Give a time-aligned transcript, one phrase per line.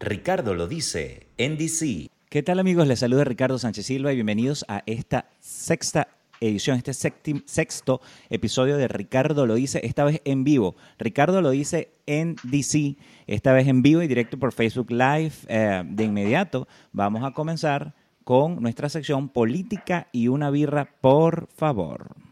[0.00, 2.08] Ricardo lo dice, NDC.
[2.28, 2.86] ¿Qué tal amigos?
[2.86, 6.06] Les saluda Ricardo Sánchez Silva y bienvenidos a esta sexta
[6.40, 8.00] edición, este sexto
[8.30, 10.76] episodio de Ricardo lo dice, esta vez en vivo.
[11.00, 12.96] Ricardo lo dice en DC,
[13.26, 15.32] esta vez en vivo y directo por Facebook Live.
[15.48, 22.27] Eh, de inmediato vamos a comenzar con nuestra sección Política y una birra, por favor.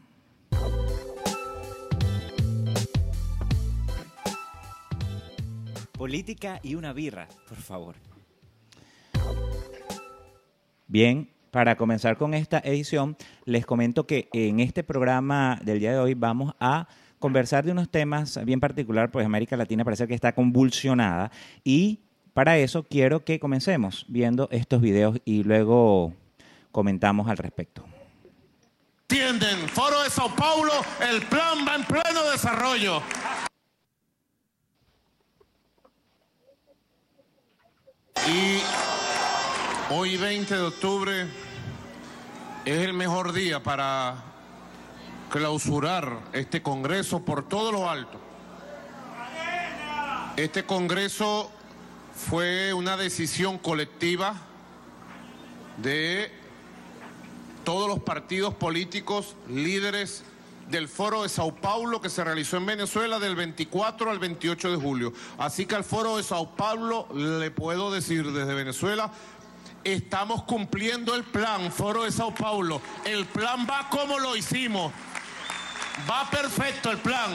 [6.07, 7.96] Política y una birra, por favor.
[10.87, 15.99] Bien, para comenzar con esta edición, les comento que en este programa del día de
[15.99, 16.87] hoy vamos a
[17.19, 21.32] conversar de unos temas bien particular, pues América Latina parece que está convulsionada
[21.65, 21.99] y
[22.35, 26.15] para eso quiero que comencemos viendo estos videos y luego
[26.71, 27.85] comentamos al respecto.
[29.11, 33.03] Entienden, Foro de Sao Paulo, el plan va en pleno desarrollo.
[38.25, 38.61] Y
[39.91, 41.27] hoy 20 de octubre
[42.64, 44.17] es el mejor día para
[45.31, 48.19] clausurar este Congreso por todo lo alto.
[50.36, 51.50] Este Congreso
[52.14, 54.34] fue una decisión colectiva
[55.77, 56.30] de
[57.64, 60.25] todos los partidos políticos líderes
[60.69, 64.77] del foro de Sao Paulo que se realizó en Venezuela del 24 al 28 de
[64.77, 65.12] julio.
[65.39, 69.11] Así que al foro de Sao Paulo le puedo decir desde Venezuela,
[69.84, 72.81] estamos cumpliendo el plan, foro de Sao Paulo.
[73.05, 74.92] El plan va como lo hicimos.
[76.11, 77.30] Va perfecto el plan.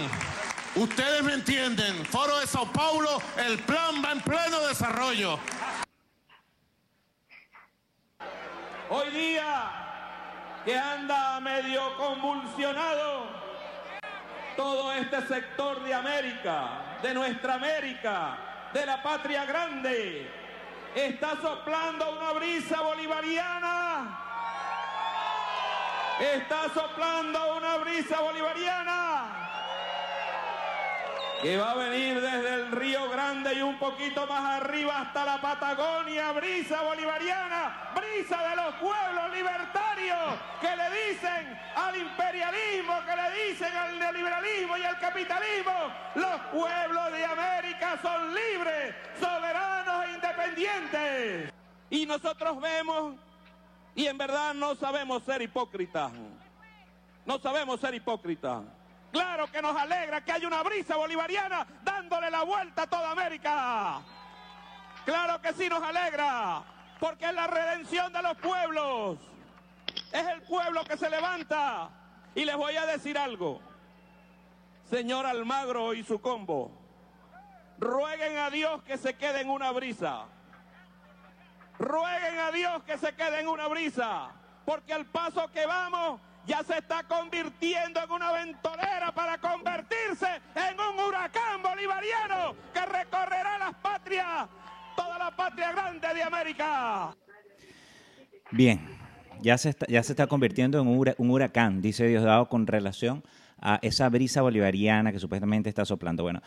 [0.76, 5.38] Ustedes me entienden, foro de Sao Paulo, el plan va en pleno desarrollo.
[8.90, 9.81] Hoy día
[10.66, 13.26] que anda medio convulsionado
[14.56, 18.38] todo este sector de América, de nuestra América,
[18.74, 20.30] de la patria grande.
[20.94, 24.20] Está soplando una brisa bolivariana.
[26.20, 29.51] Está soplando una brisa bolivariana
[31.42, 35.42] que va a venir desde el Río Grande y un poquito más arriba hasta la
[35.42, 43.48] Patagonia, brisa bolivariana, brisa de los pueblos libertarios que le dicen al imperialismo, que le
[43.48, 45.74] dicen al neoliberalismo y al capitalismo,
[46.16, 51.54] los pueblos de América son libres, soberanos e independientes.
[51.90, 53.16] Y nosotros vemos
[53.96, 56.12] y en verdad no sabemos ser hipócritas.
[57.26, 58.64] No sabemos ser hipócritas.
[59.12, 64.02] Claro que nos alegra que haya una brisa bolivariana dándole la vuelta a toda América.
[65.06, 66.64] Claro que sí nos alegra,
[67.00, 69.18] porque es la redención de los pueblos.
[70.14, 71.90] Es el pueblo que se levanta.
[72.36, 73.62] Y les voy a decir algo.
[74.90, 76.72] Señor Almagro y su combo,
[77.80, 80.26] rueguen a Dios que se quede en una brisa.
[81.80, 84.32] Rueguen a Dios que se quede en una brisa,
[84.66, 90.80] porque al paso que vamos ya se está convirtiendo en una ventolera para convertirse en
[90.80, 94.48] un huracán bolivariano que recorrerá las patrias,
[94.96, 97.16] toda la patria grande de América.
[98.52, 98.80] Bien,
[99.42, 103.24] ya se está, ya se está convirtiendo en un huracán, dice Diosdado, con relación
[103.60, 106.24] a esa brisa bolivariana que supuestamente está soplando.
[106.24, 106.42] Bueno,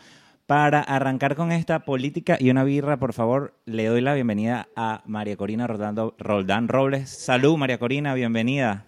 [0.45, 5.01] para arrancar con esta política y una birra, por favor, le doy la bienvenida a
[5.05, 7.09] María Corina Roldán Robles.
[7.09, 8.85] Salud, María Corina, bienvenida.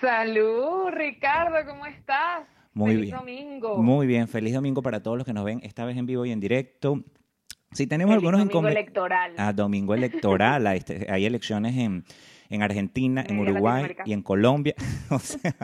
[0.00, 2.46] Salud, Ricardo, ¿cómo estás?
[2.72, 3.16] Muy feliz bien.
[3.16, 3.82] domingo.
[3.82, 6.30] Muy bien, feliz domingo para todos los que nos ven esta vez en vivo y
[6.30, 7.02] en directo.
[7.72, 9.32] Si tenemos feliz algunos domingo electoral.
[9.36, 10.66] Ah, domingo electoral.
[10.68, 12.04] Este, hay elecciones en,
[12.48, 14.74] en Argentina, en Uruguay y en Colombia.
[15.10, 15.54] o sea,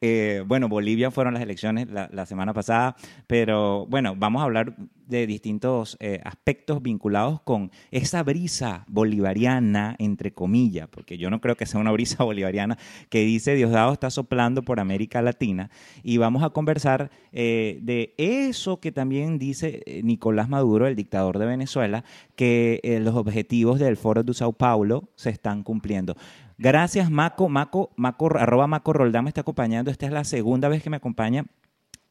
[0.00, 2.96] eh, bueno, Bolivia fueron las elecciones la, la, semana pasada,
[3.26, 4.74] pero bueno, vamos a hablar
[5.06, 11.56] de distintos eh, aspectos vinculados con esa brisa bolivariana, entre comillas, porque yo no creo
[11.56, 15.70] que sea una brisa bolivariana que dice Diosdado está soplando por América Latina.
[16.02, 21.38] Y vamos a conversar eh, de eso que también dice eh, Nicolás Maduro, el dictador
[21.38, 22.04] de Venezuela,
[22.36, 26.16] que los objetivos del Foro de Sao Paulo se están cumpliendo.
[26.58, 27.48] Gracias, Maco.
[27.48, 29.90] Maco, Maco, arroba Maco Roldán me está acompañando.
[29.90, 31.44] Esta es la segunda vez que me acompaña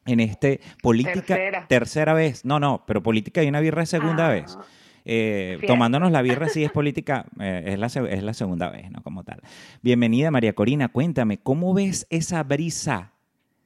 [0.06, 2.44] en este política tercera, vez.
[2.44, 4.58] No no pero política y una birra es segunda Ah, vez.
[5.04, 9.02] Eh, tomándonos la birra sí es política eh, es la es la segunda vez no
[9.02, 9.40] como tal.
[9.82, 13.12] Bienvenida María Corina cuéntame cómo ves esa brisa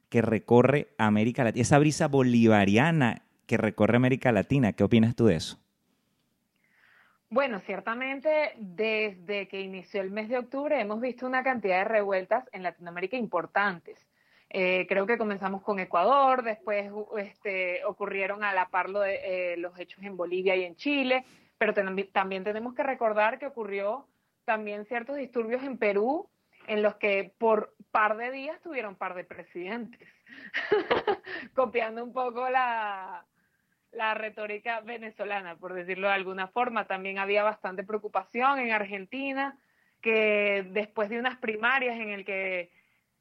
[0.08, 5.36] que recorre América Latina esa brisa bolivariana que recorre América Latina qué opinas tú de
[5.36, 5.58] eso
[7.28, 8.28] Bueno, ciertamente
[8.58, 13.16] desde que inició el mes de octubre hemos visto una cantidad de revueltas en Latinoamérica
[13.16, 13.98] importantes.
[14.50, 19.78] Eh, creo que comenzamos con Ecuador, después este, ocurrieron a la par de, eh, los
[19.78, 21.24] hechos en Bolivia y en Chile,
[21.58, 24.06] pero también tenemos que recordar que ocurrió
[24.44, 26.28] también ciertos disturbios en Perú
[26.68, 30.08] en los que por par de días tuvieron par de presidentes,
[31.54, 33.24] copiando un poco la,
[33.92, 36.86] la retórica venezolana, por decirlo de alguna forma.
[36.86, 39.58] También había bastante preocupación en Argentina,
[40.02, 42.70] que después de unas primarias en el que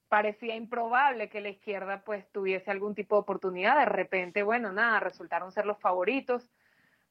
[0.08, 5.00] parecía improbable que la izquierda pues tuviese algún tipo de oportunidad, de repente, bueno, nada,
[5.00, 6.52] resultaron ser los favoritos.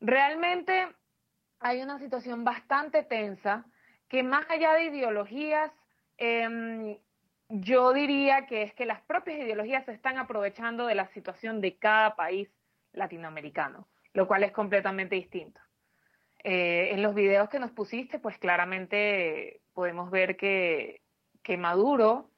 [0.01, 0.89] Realmente
[1.61, 3.67] hay una situación bastante tensa
[4.09, 5.73] que más allá de ideologías,
[6.19, 7.01] eh,
[7.49, 11.77] yo diría que es que las propias ideologías se están aprovechando de la situación de
[11.77, 12.49] cada país
[12.93, 15.61] latinoamericano, lo cual es completamente distinto.
[16.43, 21.03] Eh, en los videos que nos pusiste, pues claramente podemos ver que,
[21.43, 22.31] que Maduro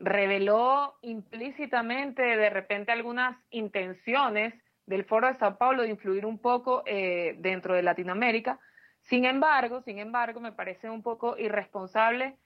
[0.00, 4.54] reveló implícitamente de repente algunas intenciones
[4.86, 8.58] del Foro de Sao Paulo de influir un poco eh, dentro de Latinoamérica.
[9.02, 12.36] Sin embargo, sin embargo, me parece un poco irresponsable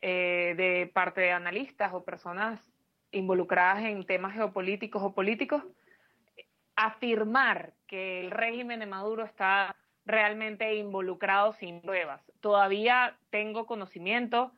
[0.00, 2.60] eh, de parte de analistas o personas
[3.12, 5.62] involucradas en temas geopolíticos o políticos
[6.76, 9.76] afirmar que el régimen de Maduro está
[10.06, 12.22] realmente involucrado sin pruebas.
[12.40, 14.52] Todavía tengo conocimiento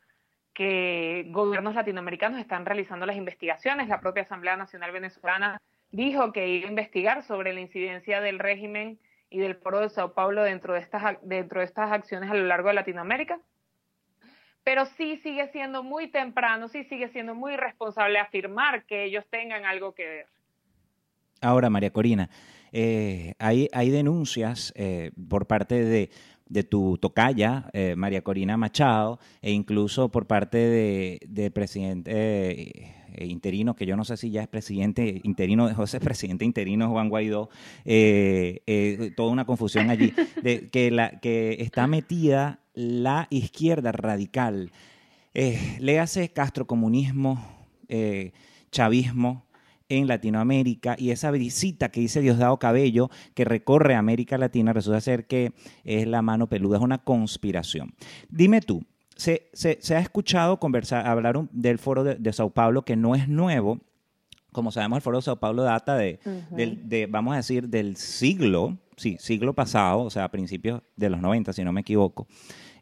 [0.55, 3.89] que gobiernos latinoamericanos están realizando las investigaciones.
[3.89, 5.61] La propia Asamblea Nacional Venezolana
[5.91, 8.99] dijo que iba a investigar sobre la incidencia del régimen
[9.31, 12.47] y del foro de Sao Paulo dentro de estas, dentro de estas acciones a lo
[12.47, 13.41] largo de Latinoamérica.
[14.63, 19.67] Pero sí sigue siendo muy temprano, sí sigue siendo muy responsable afirmar que ellos tengan
[19.67, 20.27] algo que ver.
[21.41, 22.31] Ahora, María Corina,
[22.73, 26.11] eh, hay, hay, denuncias eh, por parte de,
[26.69, 33.97] tu tocaya, eh, María Corina Machado, e incluso por parte de presidente interino, que yo
[33.97, 37.49] no sé si ya es presidente interino de José, presidente interino Juan Guaidó,
[39.17, 40.13] toda una confusión allí,
[40.43, 44.73] de que, la, que está metida la izquierda radical.
[45.33, 47.45] le hace castrocomunismo,
[48.71, 49.44] chavismo,
[49.89, 55.27] en Latinoamérica y esa visita que dice Diosdado Cabello que recorre América Latina resulta ser
[55.27, 55.53] que
[55.85, 57.95] es la mano peluda, es una conspiración.
[58.29, 58.85] Dime tú,
[59.17, 59.51] se,
[59.95, 63.81] ha escuchado conversar, hablar del foro de, Sao Paulo que no es nuevo,
[64.53, 66.21] como sabemos, el Foro de Sao Paulo data de,
[66.51, 71.21] de, vamos a decir, del siglo, sí, siglo pasado, o sea, a principios de los
[71.21, 72.29] 90, si no me equivoco.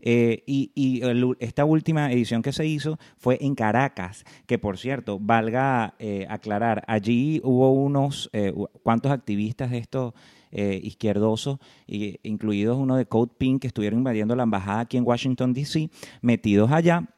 [0.03, 1.01] Eh, y,
[1.39, 6.83] esta última edición que se hizo fue en Caracas, que por cierto, valga eh, aclarar,
[6.89, 8.53] allí hubo unos eh,
[8.83, 10.15] cuantos activistas de estos
[10.55, 15.89] izquierdosos, incluidos uno de Code Pink, que estuvieron invadiendo la embajada aquí en Washington, D.C.,
[16.21, 17.09] metidos allá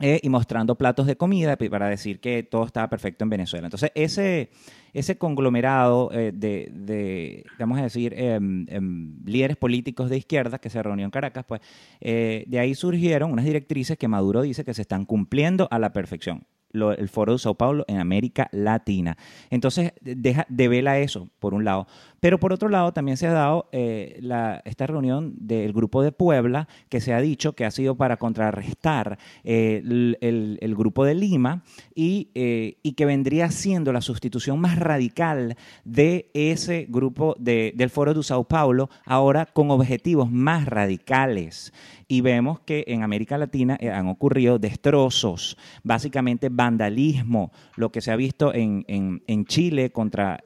[0.00, 3.66] eh, y mostrando platos de comida para decir que todo estaba perfecto en Venezuela.
[3.66, 4.50] Entonces, ese,
[4.94, 10.82] ese conglomerado eh, de, vamos a decir, em, em, líderes políticos de izquierda que se
[10.82, 11.60] reunió en Caracas, pues
[12.00, 15.92] eh, de ahí surgieron unas directrices que Maduro dice que se están cumpliendo a la
[15.92, 19.16] perfección el Foro de Sao Paulo en América Latina.
[19.50, 21.86] Entonces, deja, devela eso, por un lado.
[22.20, 24.20] Pero por otro lado, también se ha dado eh,
[24.64, 29.18] esta reunión del Grupo de Puebla, que se ha dicho que ha sido para contrarrestar
[29.42, 29.82] eh,
[30.20, 31.62] el, Grupo de Lima
[31.94, 37.90] y, eh, y, que vendría siendo la sustitución más radical de ese grupo de, del
[37.90, 41.72] Foro de Sao Paulo, ahora con objetivos más radicales.
[42.06, 48.16] Y vemos que en América Latina han ocurrido destrozos, básicamente vandalismo, lo que se ha
[48.16, 50.40] visto en, en, Chile contra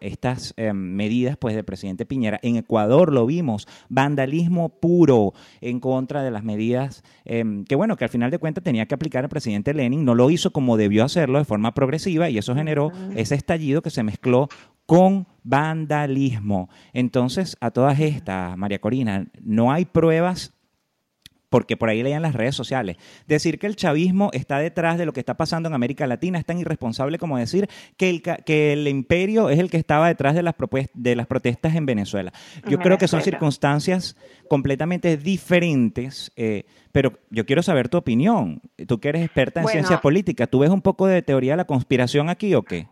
[0.00, 0.72] estas eh,
[1.10, 2.38] medidas pues, del presidente Piñera.
[2.42, 8.10] En Ecuador lo vimos, vandalismo puro en contra de las medidas que, bueno, que al
[8.10, 11.38] final de cuentas tenía que aplicar el presidente Lenin, no lo hizo como debió hacerlo
[11.38, 14.48] de forma progresiva y eso generó ese estallido que se mezcló
[14.86, 16.68] con vandalismo.
[16.92, 20.54] Entonces, a todas estas, María Corina, no hay pruebas
[21.50, 22.96] porque por ahí leían las redes sociales.
[23.26, 26.46] Decir que el chavismo está detrás de lo que está pasando en América Latina es
[26.46, 30.42] tan irresponsable como decir que el, que el imperio es el que estaba detrás de
[30.42, 30.54] las,
[30.94, 32.32] de las protestas en Venezuela.
[32.66, 34.16] Yo creo que son circunstancias
[34.48, 38.62] completamente diferentes, eh, pero yo quiero saber tu opinión.
[38.86, 41.66] Tú que eres experta en ciencia política, ¿tú ves un poco de teoría de la
[41.66, 42.86] conspiración aquí o qué?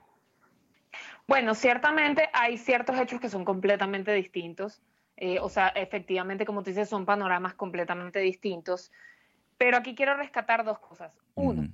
[1.28, 4.80] Bueno, ciertamente hay ciertos hechos que son completamente distintos.
[5.20, 8.92] Eh, o sea, efectivamente, como tú dices, son panoramas completamente distintos.
[9.56, 11.18] Pero aquí quiero rescatar dos cosas.
[11.34, 11.68] Uno,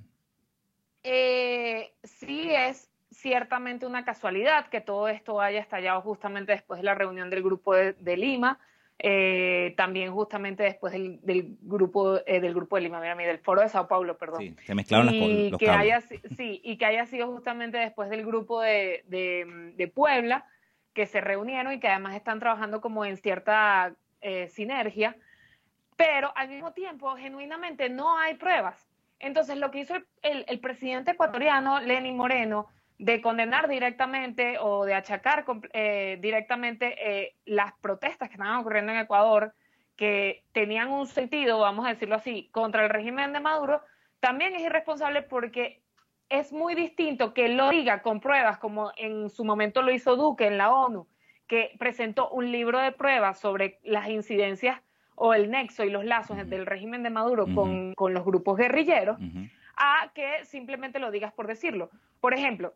[1.03, 6.95] eh, sí es ciertamente una casualidad que todo esto haya estallado justamente después de la
[6.95, 8.59] reunión del grupo de, Lima,
[8.97, 11.19] eh, también justamente después del,
[11.61, 14.39] grupo del grupo de Lima, mira, del foro de Sao Paulo, perdón.
[14.39, 18.25] Sí, se mezclaron y los que haya, Sí, y que haya sido justamente después del
[18.25, 20.45] grupo de, de Puebla,
[20.95, 25.15] que se reunieron y que además están trabajando como en cierta eh, sinergia,
[25.97, 28.89] pero al mismo tiempo, genuinamente, no hay pruebas.
[29.19, 35.45] Entonces, lo que hizo el, presidente ecuatoriano, Lenin Moreno, de condenar directamente o de achacar
[35.73, 39.53] eh, directamente eh, las protestas que estaban ocurriendo en Ecuador,
[39.97, 43.81] que tenían un sentido, vamos a decirlo así, contra el régimen de Maduro,
[44.21, 45.81] también es irresponsable porque
[46.29, 50.47] es muy distinto que lo diga con pruebas, como en su momento lo hizo Duque
[50.47, 51.07] en la ONU,
[51.47, 54.81] que presentó un libro de pruebas sobre las incidencias
[55.15, 59.17] o el nexo y los lazos del régimen de Maduro con, los grupos guerrilleros,
[59.77, 61.89] a que simplemente lo digas por decirlo.
[62.19, 62.73] Por ejemplo,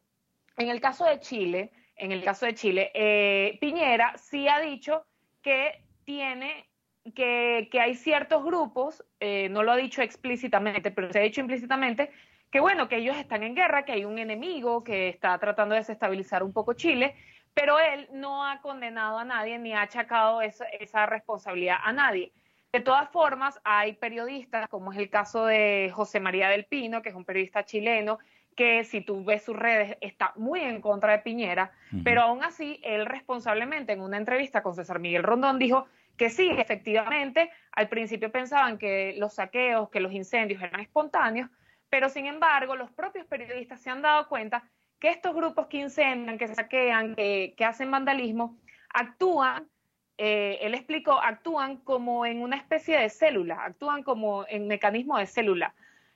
[0.58, 5.04] en el caso de Chile, en el caso de Chile, eh, Piñera sí ha dicho
[5.42, 6.70] que tiene
[7.16, 12.12] que, hay ciertos grupos, eh, no lo ha dicho explícitamente, pero se ha dicho implícitamente,
[12.52, 15.82] que bueno, que ellos están en guerra, que hay un enemigo que está tratando de
[15.82, 17.16] desestabilizar un poco Chile,
[17.54, 22.32] pero él no ha condenado a nadie ni ha achacado esa, esa responsabilidad a nadie.
[22.72, 27.10] De todas formas, hay periodistas, como es el caso de José María del Pino, que
[27.10, 28.20] es un periodista chileno,
[28.56, 31.72] que si tú ves sus redes está muy en contra de Piñera,
[32.04, 35.88] pero aún así él responsablemente en una entrevista con César Miguel Rondón dijo
[36.18, 41.50] que sí, efectivamente, al principio pensaban que los saqueos, que los incendios eran espontáneos,
[41.90, 44.64] pero sin embargo los propios periodistas se han dado cuenta
[45.00, 48.58] que estos grupos que incendian, que saquean, que, hacen vandalismo,
[48.94, 49.70] actúan,
[50.18, 55.26] eh, él explicó, actúan como en una especie de célula, actúan como en mecanismo de
[55.26, 55.74] célula.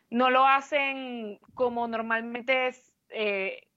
[0.10, 2.72] No lo hacen como normalmente
[3.10, 3.68] eh,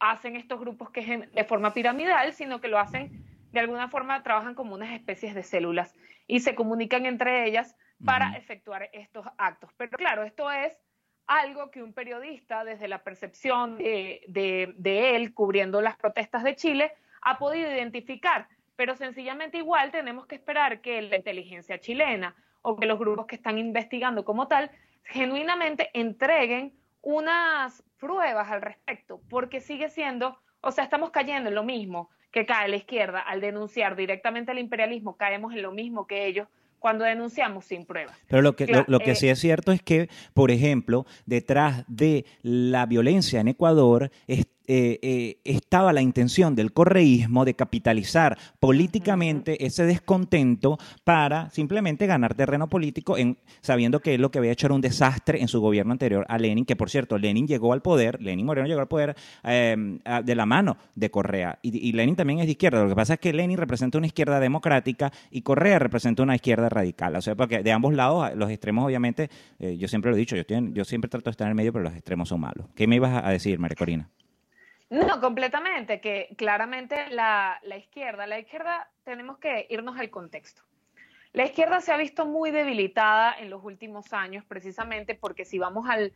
[0.00, 4.22] hacen estos grupos que es de forma piramidal, sino que lo hacen de alguna forma
[4.22, 5.94] trabajan como unas especies de células
[6.26, 9.70] y se comunican entre ellas para efectuar estos actos.
[9.76, 10.76] Pero claro, esto es
[11.28, 17.38] algo que un periodista, desde la percepción de, él cubriendo las protestas de Chile, ha
[17.38, 18.48] podido identificar.
[18.76, 23.36] Pero sencillamente igual tenemos que esperar que la inteligencia chilena o que los grupos que
[23.36, 24.70] están investigando como tal
[25.04, 31.64] genuinamente entreguen unas pruebas al respecto, porque sigue siendo, o sea, estamos cayendo en lo
[31.64, 36.26] mismo que cae la izquierda al denunciar directamente al imperialismo, caemos en lo mismo que
[36.26, 38.16] ellos cuando denunciamos sin pruebas.
[38.28, 42.24] Pero lo que, lo, que eh, sí es cierto es que, por ejemplo, detrás de
[42.42, 44.10] la violencia en Ecuador
[44.70, 52.34] eh, eh, estaba la intención del correísmo de capitalizar políticamente ese descontento para simplemente ganar
[52.34, 55.92] terreno político, en, sabiendo que lo que había hecho era un desastre en su gobierno
[55.92, 59.16] anterior a Lenin, que por cierto, Lenin llegó al poder, Lenin Moreno llegó al poder
[59.42, 63.14] em, de la mano de Correa, y, Lenin también es de izquierda, lo que pasa
[63.14, 67.34] es que Lenin representa una izquierda democrática y Correa representa una izquierda radical, o sea,
[67.34, 70.84] porque de ambos lados, los extremos obviamente, eh, yo siempre lo he dicho, yo, yo
[70.84, 72.66] siempre trato de estar en el medio, pero los extremos son malos.
[72.74, 74.10] ¿Qué me ibas a decir, María Corina?
[74.90, 80.62] No, completamente, que claramente la, izquierda, la izquierda tenemos que irnos al contexto.
[81.32, 85.86] La izquierda se ha visto muy debilitada en los últimos años, precisamente porque si vamos
[85.88, 86.12] al,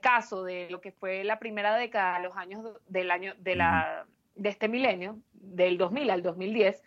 [0.00, 4.48] caso de lo que fue la primera década, los años del año de la de
[4.48, 6.82] este milenio, del 2000 al 2010,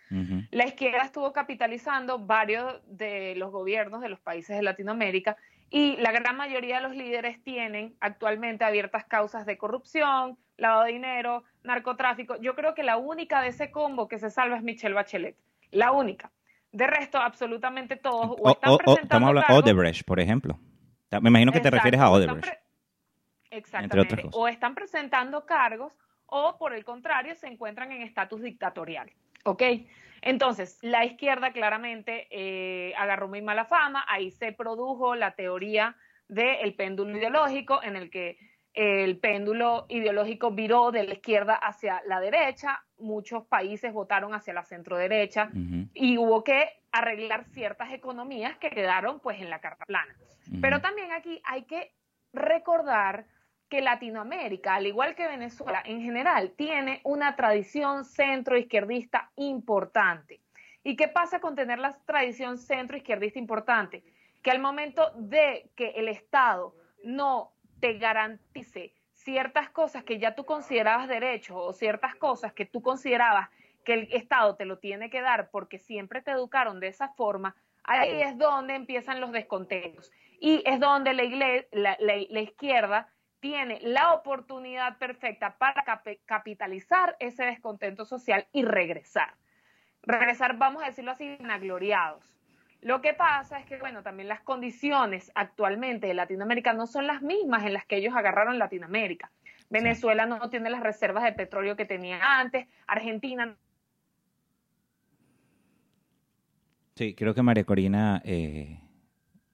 [0.50, 5.36] la izquierda estuvo capitalizando varios de los gobiernos de los países de Latinoamérica
[5.70, 10.92] y la gran mayoría de los líderes tienen actualmente abiertas causas de corrupción, lavado de
[10.92, 12.36] dinero, narcotráfico.
[12.40, 15.36] Yo creo que la única de ese combo que se salva es Michelle Bachelet.
[15.70, 16.30] La única.
[16.70, 20.58] De resto, absolutamente todos o, están presentando Estamos hablando de Odebrecht, por ejemplo.
[21.20, 22.54] Me imagino que te refieres a Odebrecht.
[23.50, 24.28] Exactamente.
[24.32, 25.92] O están presentando cargos
[26.24, 29.12] o, por el contrario, se encuentran en estatus dictatorial.
[29.44, 29.62] ¿Ok?
[30.22, 35.96] Entonces, la izquierda claramente eh, agarró muy mala fama, ahí se produjo la teoría
[36.28, 38.38] del péndulo ideológico, en el que
[38.74, 44.64] el péndulo ideológico viró de la izquierda hacia la derecha, muchos países votaron hacia la
[44.64, 45.50] centro derecha
[45.92, 50.14] y hubo que arreglar ciertas economías que quedaron pues en la carta plana.
[50.60, 51.92] Pero también aquí hay que
[52.32, 53.26] recordar
[53.68, 60.40] que Latinoamérica, al igual que Venezuela en general, tiene una tradición centro-izquierdista importante.
[60.84, 64.02] ¿Y qué pasa con tener la tradición centro-izquierdista importante?
[64.42, 66.74] Que al momento de que el Estado
[67.04, 67.51] no
[67.82, 73.50] te garantice ciertas cosas que ya tú considerabas derechos o ciertas cosas que tú considerabas
[73.84, 77.56] que el Estado te lo tiene que dar porque siempre te educaron de esa forma,
[77.82, 80.12] ahí es donde empiezan los descontentos.
[80.38, 83.08] Y es donde la, iglesia, la izquierda
[83.40, 85.82] tiene la oportunidad perfecta para
[86.24, 89.34] capitalizar ese descontento social y regresar.
[90.02, 92.32] Regresar, vamos a decirlo así, inagloriados.
[92.82, 97.22] Lo que pasa es que, bueno, también las condiciones actualmente de Latinoamérica no son las
[97.22, 99.30] mismas en las que ellos agarraron Latinoamérica.
[99.70, 103.56] Venezuela no tiene las reservas de petróleo que tenía antes, Argentina
[106.94, 108.78] Sí, creo que María Corina, eh,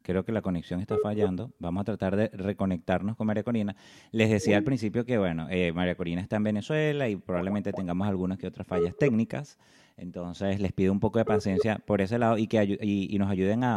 [0.09, 1.53] creo que la conexión está fallando.
[1.59, 3.77] Vamos a tratar de reconectarnos con María Corina.
[4.11, 8.09] Les decía al principio que, bueno, eh, María Corina está en Venezuela y probablemente tengamos
[8.09, 9.59] algunas que otras fallas técnicas.
[9.99, 13.65] Entonces, les pido un poco de paciencia por ese lado y que y, nos ayuden
[13.65, 13.77] a,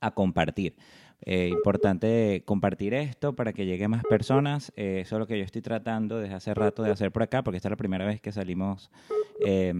[0.00, 0.76] a compartir.
[1.22, 4.72] Eh, importante compartir esto para que llegue más personas.
[4.76, 7.42] Eh, eso es lo que yo estoy tratando desde hace rato de hacer por acá,
[7.42, 8.92] porque esta es la primera vez que salimos
[9.44, 9.74] eh,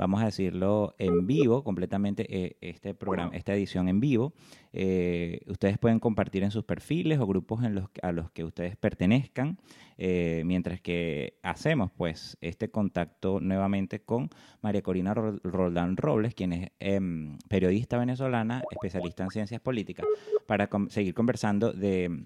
[0.00, 4.32] vamos a decirlo, en vivo, completamente eh, este programa, esta edición en vivo.
[4.72, 8.76] Eh, ustedes pueden compartir en sus perfiles o grupos en los, a los que ustedes
[8.76, 9.58] pertenezcan,
[9.98, 14.30] eh, mientras que hacemos pues este contacto nuevamente con
[14.62, 20.06] María Corina Roldán Robles, quien es em, periodista venezolana, especialista en ciencias políticas,
[20.46, 22.24] para seguir conversando de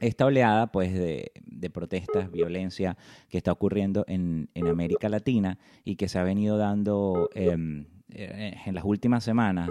[0.00, 1.30] esta oleada pues de,
[1.72, 2.96] protestas, violencia
[3.28, 8.74] que está ocurriendo en, América Latina y que se ha venido dando em, eh, en
[8.74, 9.70] las últimas semanas.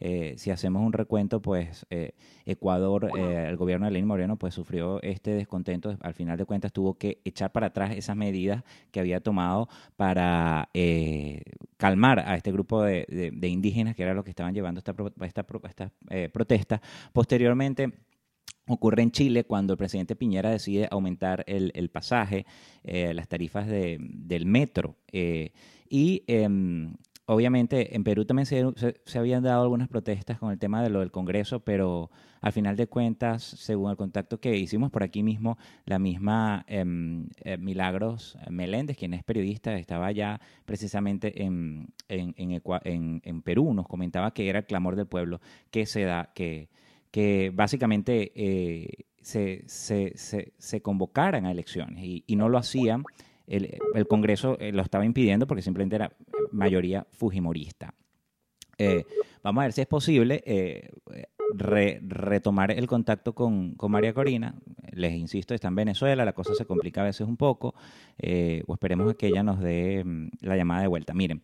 [0.00, 2.12] Eh, si hacemos un recuento, pues eh,
[2.44, 5.96] Ecuador, el gobierno de Lenín Moreno, pues sufrió este descontento.
[6.00, 10.68] Al final de cuentas tuvo que echar para atrás esas medidas que había tomado para
[11.78, 16.30] calmar a este grupo de, indígenas que era lo que estaban llevando esta, esta, esta
[16.32, 16.82] protesta.
[17.12, 17.92] Posteriormente
[18.66, 22.46] ocurre en Chile cuando el presidente Piñera decide aumentar el, pasaje,
[22.82, 24.96] eh, las tarifas de, del metro.
[25.12, 25.52] Eh,
[25.88, 26.94] y em,
[27.26, 28.64] obviamente en Perú también se,
[29.04, 32.76] se, habían dado algunas protestas con el tema de lo del Congreso, pero al final
[32.76, 38.38] de cuentas, según el contacto que hicimos por aquí mismo, la misma em, eh, Milagros
[38.50, 44.48] Meléndez, quien es periodista, estaba ya precisamente en, en, en, en Perú, nos comentaba que
[44.48, 45.40] era el clamor del pueblo
[45.70, 46.68] que se da, que
[47.14, 50.14] que básicamente eh, se, se,
[50.58, 53.04] se, convocaran a elecciones y, no lo hacían.
[53.46, 56.10] El, el, Congreso eh, lo estaba impidiendo porque simplemente era
[56.50, 57.94] mayoría fujimorista.
[58.78, 59.04] Eh,
[59.44, 60.42] vamos a ver si es posible
[61.56, 64.56] retomar el contacto con, con, María Corina.
[64.90, 67.76] Les insisto, está en Venezuela, la cosa se complica a veces un poco,
[68.66, 71.14] o esperemos que ella nos dé mm, la llamada de vuelta.
[71.14, 71.42] Miren,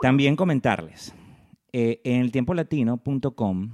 [0.00, 1.14] también comentarles,
[1.74, 3.72] en el tiempo latino.com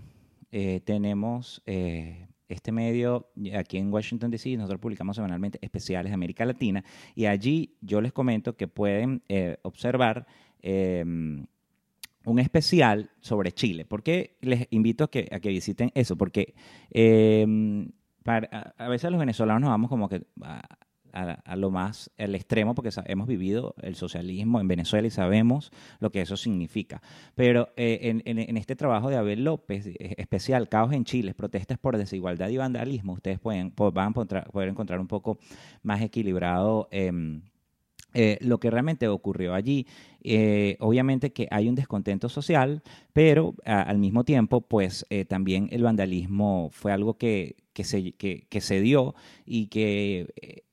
[0.57, 6.45] eh, tenemos eh, este medio aquí en Washington, D.C., nosotros publicamos semanalmente especiales de América
[6.45, 6.85] Latina
[7.17, 10.29] y allí yo les comento que pueden eh, observar
[10.63, 11.45] em,
[12.25, 13.85] un especial sobre Chile.
[13.85, 16.15] ¿Por qué les invito a que, visiten eso?
[16.15, 16.55] Porque
[16.91, 17.91] em,
[18.25, 20.23] a, veces los venezolanos nos vamos como que
[21.57, 26.21] lo más, al extremo, porque hemos vivido el socialismo en Venezuela y sabemos lo que
[26.21, 27.03] eso significa.
[27.35, 31.97] Pero eh, en, este trabajo de Abel López, eh, especial Caos en Chile, protestas por
[31.97, 35.39] desigualdad y vandalismo, ustedes pueden, van a poder encontrar un poco
[35.83, 36.89] más equilibrado.
[36.91, 37.43] Em,
[38.17, 39.87] eh, lo que realmente ocurrió allí.
[40.79, 46.93] obviamente que hay un descontento social, pero al mismo tiempo, pues también el vandalismo fue
[46.93, 50.64] algo que, que, se, que, que se dio y que e,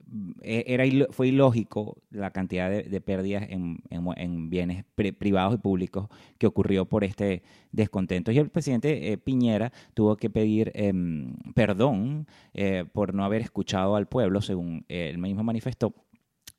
[0.42, 4.86] era, fue ilógico la cantidad de, pérdidas en, en, bienes
[5.18, 8.32] privados y públicos que ocurrió por este descontento.
[8.32, 13.96] Y el presidente eh, Piñera tuvo que pedir em, perdón eh, por no haber escuchado
[13.96, 15.94] al pueblo, según él mismo manifestó,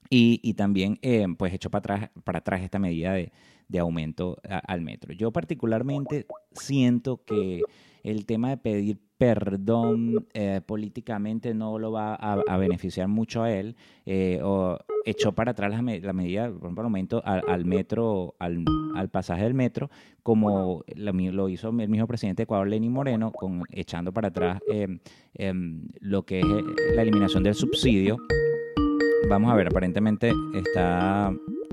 [0.08, 5.14] y, también em, pues echó para atrás, para atrás esta medida de aumento al metro.
[5.14, 7.62] Yo particularmente siento que
[8.02, 13.76] el tema de pedir perdón eh, políticamente no lo va a, beneficiar mucho a él,
[14.04, 18.64] eh, o echó para atrás la, medida, por el aumento al, metro, al,
[19.12, 19.90] pasaje del metro,
[20.24, 24.88] como lo, hizo el mismo presidente de Ecuador, Lenín Moreno, con, echando para atrás eh,
[25.34, 26.46] em, lo que es
[26.96, 28.16] la eliminación del subsidio.
[29.28, 31.32] Vamos a ver, aparentemente está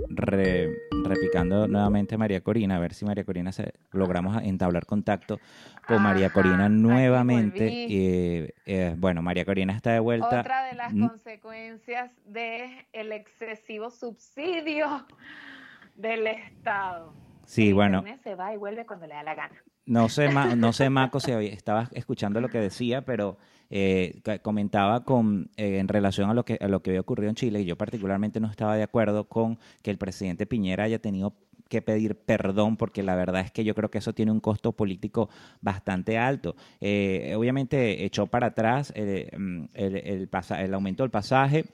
[0.09, 5.39] repicando nuevamente María Corina, a ver si María Corina se, logramos entablar contacto
[5.87, 7.71] con María Corina nuevamente.
[7.71, 10.39] y eh, bueno, María Corina está de vuelta.
[10.39, 15.05] Otra de las consecuencias del el excesivo subsidio
[15.95, 17.13] del Estado.
[17.45, 18.03] Sí, bueno.
[18.23, 19.63] Se va y vuelve cuando le da la gana.
[19.89, 23.39] No sé, no sé Maco, si estaba escuchando lo que decía, pero
[23.71, 27.35] eh, comentaba con, eh, en relación a lo, que, a lo que había ocurrido en
[27.35, 31.33] Chile, y yo particularmente no estaba de acuerdo con que el presidente Piñera haya tenido
[31.69, 34.73] que pedir perdón, porque la verdad es que yo creo que eso tiene un costo
[34.73, 35.27] político
[35.59, 36.55] bastante alto.
[36.79, 41.65] Eh, obviamente echó para atrás mm, el, el, el, aumento del pasaje,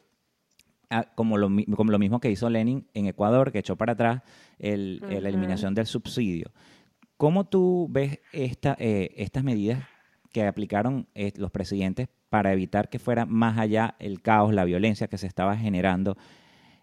[0.90, 4.22] ah, como lo, como lo mismo que hizo Lenin en Ecuador, que echó para atrás
[4.58, 6.52] el, la eliminación del subsidio.
[7.18, 9.84] ¿Cómo tú ves esta, estas medidas
[10.36, 15.08] que aplicaron eh, los presidentes para evitar que fuera más allá el caos, la violencia
[15.08, 16.18] que se estaba generando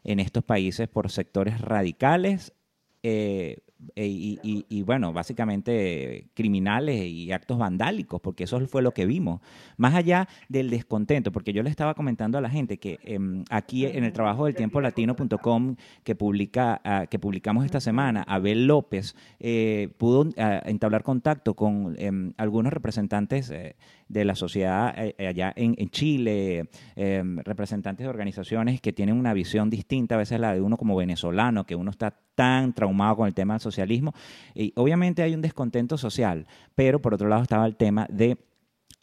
[0.05, 2.55] en estos países por sectores radicales
[3.03, 3.59] eh,
[3.97, 9.40] eh, y, bueno, básicamente criminales y actos vandálicos, porque eso fue lo que vimos.
[9.77, 13.87] Más allá del descontento, porque yo le estaba comentando a la gente que em, aquí
[13.87, 19.16] en el trabajo del tiempo latino.com que, publica, ah, que publicamos esta semana, Abel López
[19.40, 23.77] eh, pudo ah, entablar contacto con em, algunos representantes eh,
[24.12, 30.16] de la sociedad allá en, Chile, em, representantes de organizaciones que tienen una visión distinta,
[30.16, 33.55] a veces la de uno como venezolano, que uno está tan traumado con el tema
[33.55, 34.12] del socialismo.
[34.55, 38.37] Y obviamente hay un descontento social, pero por otro lado estaba el tema de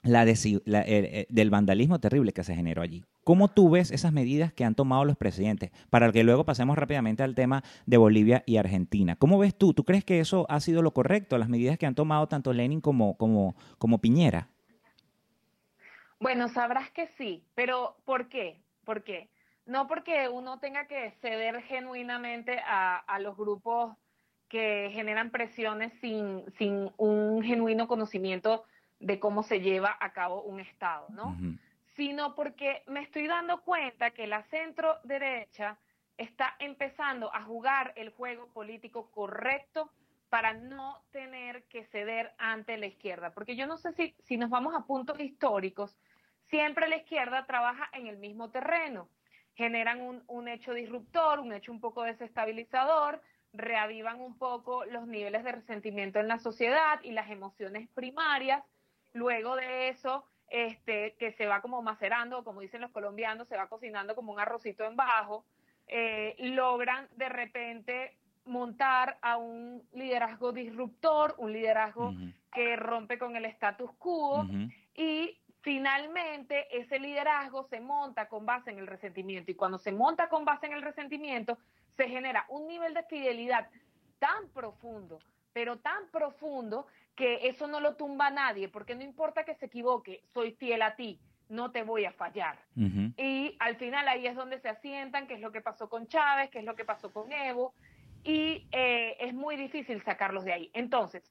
[0.04, 3.04] la, del vandalismo terrible que se generó allí.
[3.24, 5.72] ¿Cómo tú ves esas medidas que han tomado los presidentes?
[5.90, 9.16] Para que luego pasemos rápidamente al tema de Bolivia y Argentina.
[9.16, 9.74] ¿Cómo ves tú?
[9.74, 12.80] ¿Tú crees que eso ha sido lo correcto, las medidas que han tomado tanto Lenin
[12.80, 14.50] como, como Piñera?
[16.20, 18.62] Bueno, sabrás que sí, pero ¿por qué?
[18.84, 19.30] ¿Por qué?
[19.70, 23.96] no porque uno tenga que ceder genuinamente a, los grupos
[24.48, 28.66] que generan presiones sin, sin, un genuino conocimiento
[29.00, 31.38] de cómo se lleva a cabo un Estado, ¿no?
[31.96, 35.78] Sino porque me estoy dando cuenta que la centro derecha
[36.18, 39.92] está empezando a jugar el juego político correcto
[40.30, 43.34] para no tener que ceder ante la izquierda.
[43.34, 45.96] Porque yo no sé si, si nos vamos a puntos históricos,
[46.50, 49.10] siempre la izquierda trabaja en el mismo terreno.
[49.56, 53.22] Generan un, un hecho disruptor, un hecho un poco desestabilizador,
[53.54, 58.64] reavivan un poco los niveles de resentimiento en la sociedad y las emociones primarias.
[59.14, 63.68] Luego de eso, este, que se va como macerando, como dicen los colombianos, se va
[63.68, 65.46] cocinando como un arrocito en bajo,
[65.88, 72.14] eh, logran de repente montar a un liderazgo disruptor, un liderazgo
[72.52, 74.46] que rompe con el status quo
[74.96, 80.30] y finalmente ese liderazgo se monta con base en el resentimiento y cuando se monta
[80.30, 81.58] con base en el resentimiento
[81.98, 83.70] se genera un nivel de fidelidad
[84.20, 85.20] tan profundo,
[85.54, 90.24] pero tan profundo que eso no lo tumba nadie, porque no importa que se equivoque,
[90.34, 91.20] soy fiel a ti,
[91.50, 92.58] no te voy a fallar.
[93.18, 96.50] Y al final ahí es donde se asientan, qué es lo que pasó con Chávez,
[96.50, 97.74] qué es lo que pasó con Evo,
[98.24, 100.72] y eh, es muy difícil sacarlos de ahí.
[100.74, 101.24] Entonces,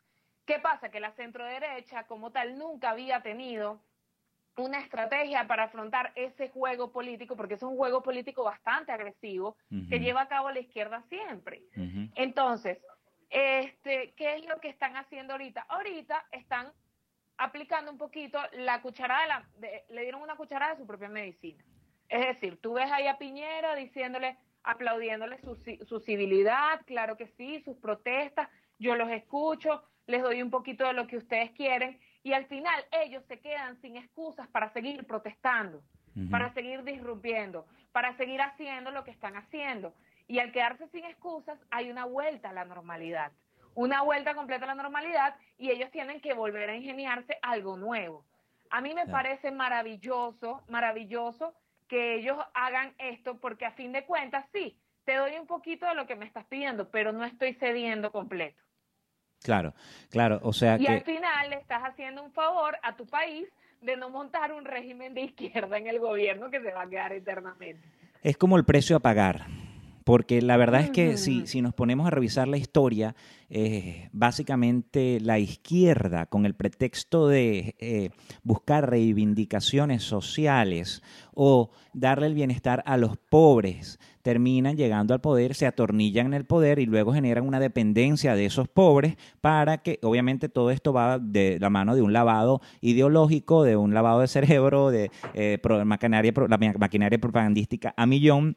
[0.44, 0.90] ¿qué pasa?
[0.90, 3.80] Que la centro derecha como tal nunca había tenido
[4.58, 9.56] una estrategia para afrontar ese juego político, porque es un juego político bastante agresivo
[9.88, 11.62] que lleva a cabo la izquierda siempre.
[12.14, 12.78] Entonces,
[13.30, 15.62] este, ¿qué es lo que están haciendo ahorita?
[15.68, 16.72] Ahorita están
[17.36, 21.64] aplicando un poquito la cucharada, le dieron una cucharada de su propia medicina.
[22.08, 27.60] Es decir, tú ves ahí a Piñera diciéndole, aplaudiéndole su, su civilidad, claro que sí,
[27.64, 32.34] sus protestas, yo los escucho, les doy un poquito de lo que ustedes quieren, y
[32.34, 35.82] al final ellos se quedan sin excusas para seguir protestando,
[36.30, 39.94] para seguir disrumpiendo, para seguir haciendo lo que están haciendo.
[40.26, 43.32] Y al quedarse sin excusas hay una vuelta a la normalidad,
[43.74, 48.26] una vuelta completa a la normalidad y ellos tienen que volver a ingeniarse algo nuevo.
[48.68, 51.54] A mí me parece maravilloso, maravilloso
[51.88, 55.94] que ellos hagan esto porque a fin de cuentas sí, te doy un poquito de
[55.94, 58.60] lo que me estás pidiendo, pero no estoy cediendo completo.
[59.42, 59.74] Claro,
[60.10, 63.48] claro, o sea y al final le estás haciendo un favor a tu país
[63.80, 67.12] de no montar un régimen de izquierda en el gobierno que se va a quedar
[67.12, 67.86] eternamente.
[68.22, 69.46] Es como el precio a pagar.
[70.08, 73.14] Porque la verdad es que si, si, nos ponemos a revisar la historia,
[73.50, 78.08] eh, básicamente la izquierda, con el pretexto de eh,
[78.42, 81.02] buscar reivindicaciones sociales
[81.34, 86.46] o darle el bienestar a los pobres, terminan llegando al poder, se atornillan en el
[86.46, 91.18] poder y luego generan una dependencia de esos pobres para que, obviamente, todo esto va
[91.18, 96.32] de la mano de un lavado ideológico, de un lavado de cerebro, de eh, maquinaria,
[96.48, 98.56] la maquinaria propagandística a millón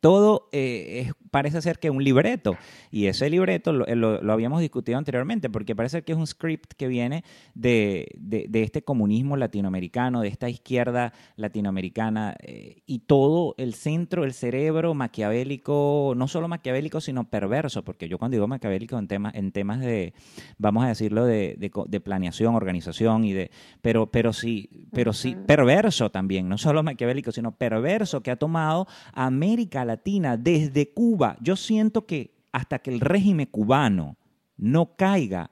[0.00, 2.56] todo eh, parece ser que un libreto.
[2.90, 6.88] Y ese libreto lo, lo, habíamos discutido anteriormente, porque parece que es un script que
[6.88, 14.24] viene de, de, este comunismo latinoamericano, de esta izquierda latinoamericana, eh, y todo el centro,
[14.24, 19.34] el cerebro maquiavélico, no solo maquiavélico, sino perverso, porque yo cuando digo maquiavélico en, temas
[19.34, 20.14] en temas de,
[20.58, 23.50] vamos a decirlo, de, de, planeación, organización, y de,
[23.82, 28.86] pero, pero sí, pero sí, perverso también, no solo maquiavélico, sino perverso, que ha tomado
[29.12, 31.36] América Latina desde Cuba.
[31.40, 34.16] Yo siento que hasta que el régimen cubano
[34.56, 35.50] no caiga,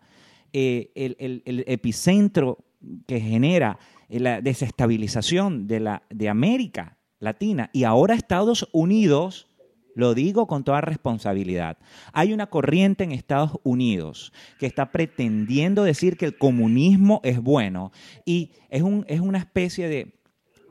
[0.56, 2.64] eh, el, epicentro
[3.06, 3.76] que genera
[4.08, 9.48] eh, la desestabilización de, la, de América Latina y ahora Estados Unidos,
[9.96, 11.78] lo digo con toda responsabilidad,
[12.12, 17.90] hay una corriente en Estados Unidos que está pretendiendo decir que el comunismo es bueno
[18.24, 20.14] y es, un, es una especie de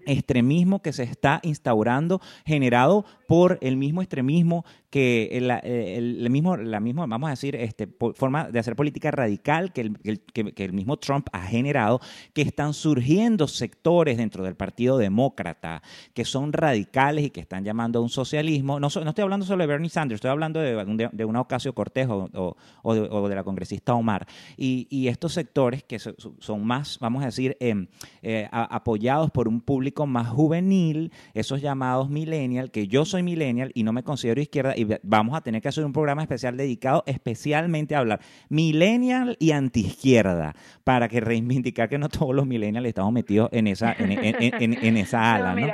[0.05, 7.07] extremismo que se está instaurando generado por el mismo extremismo que el, mismo, la misma,
[7.07, 11.25] vamos a decir, este, forma de hacer política radical que el, que, el mismo Trump
[11.33, 11.99] ha generado,
[12.33, 15.81] que están surgiendo sectores dentro del Partido Demócrata
[16.13, 18.79] que son radicales y que están llamando a un socialismo.
[18.79, 22.07] No, no estoy hablando solo de Bernie Sanders, estoy hablando de, de, una Ocasio Cortés
[22.07, 24.27] o, o, de, la congresista Omar.
[24.57, 27.87] Y, y estos sectores que son más, vamos a decir, em,
[28.21, 33.83] eh, apoyados por un público más juvenil, esos llamados millennial, que yo soy millennial y
[33.83, 37.99] no me considero izquierda, vamos a tener que hacer un programa especial dedicado especialmente a
[37.99, 43.67] hablar millennial y antiizquierda para que reivindicar que no todos los millennials estamos metidos en
[43.67, 45.55] esa, en, esa ala.
[45.55, 45.67] ¿no?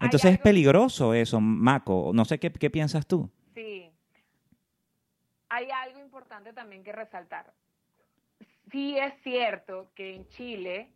[0.00, 2.12] Entonces es peligroso eso, Maco.
[2.14, 3.30] No sé qué, qué piensas tú.
[3.54, 3.90] Sí.
[5.48, 7.52] Hay algo importante también que resaltar.
[8.70, 10.88] Sí es cierto que en Chile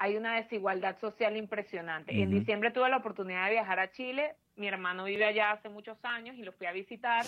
[0.00, 2.22] hay una desigualdad social impresionante.
[2.22, 5.98] En diciembre tuve la oportunidad de viajar a Chile, mi hermano vive allá hace muchos
[6.04, 7.24] años y lo fui a visitar.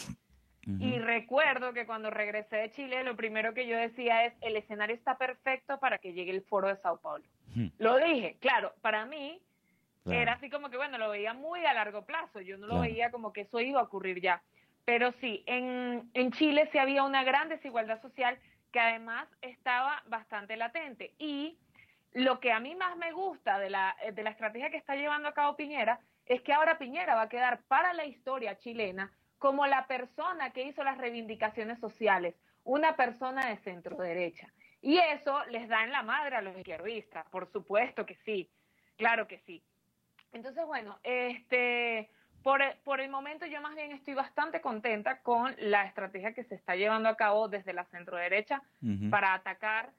[0.65, 4.95] Y recuerdo que cuando regresé de Chile, lo primero que yo decía es, el escenario
[4.95, 7.25] está perfecto para que llegue el foro de Sao Paulo.
[7.79, 9.41] Lo dije, claro, para mí
[10.07, 13.11] era así como que, bueno, lo veía muy a largo plazo, yo no lo veía
[13.11, 14.41] como que eso iba a ocurrir ya.
[14.85, 18.39] Pero sí, en, en Chile sí había una gran desigualdad social
[18.73, 21.13] que además estaba bastante latente.
[21.19, 21.59] Y
[22.13, 25.29] lo que a mí más me gusta de la, de la estrategia que está llevando
[25.29, 29.67] a cabo Piñera es que ahora Piñera va a quedar para la historia chilena como
[29.67, 34.53] la persona que hizo las reivindicaciones sociales, una persona de centro derecha.
[34.81, 38.51] Y eso les da en la madre a los izquierdistas, por supuesto que sí,
[38.97, 39.63] claro que sí.
[40.33, 42.09] Entonces, bueno, este,
[42.43, 46.55] por, por el momento yo más bien estoy bastante contenta con la estrategia que se
[46.55, 48.63] está llevando a cabo desde la centro derecha
[49.11, 49.93] para atacar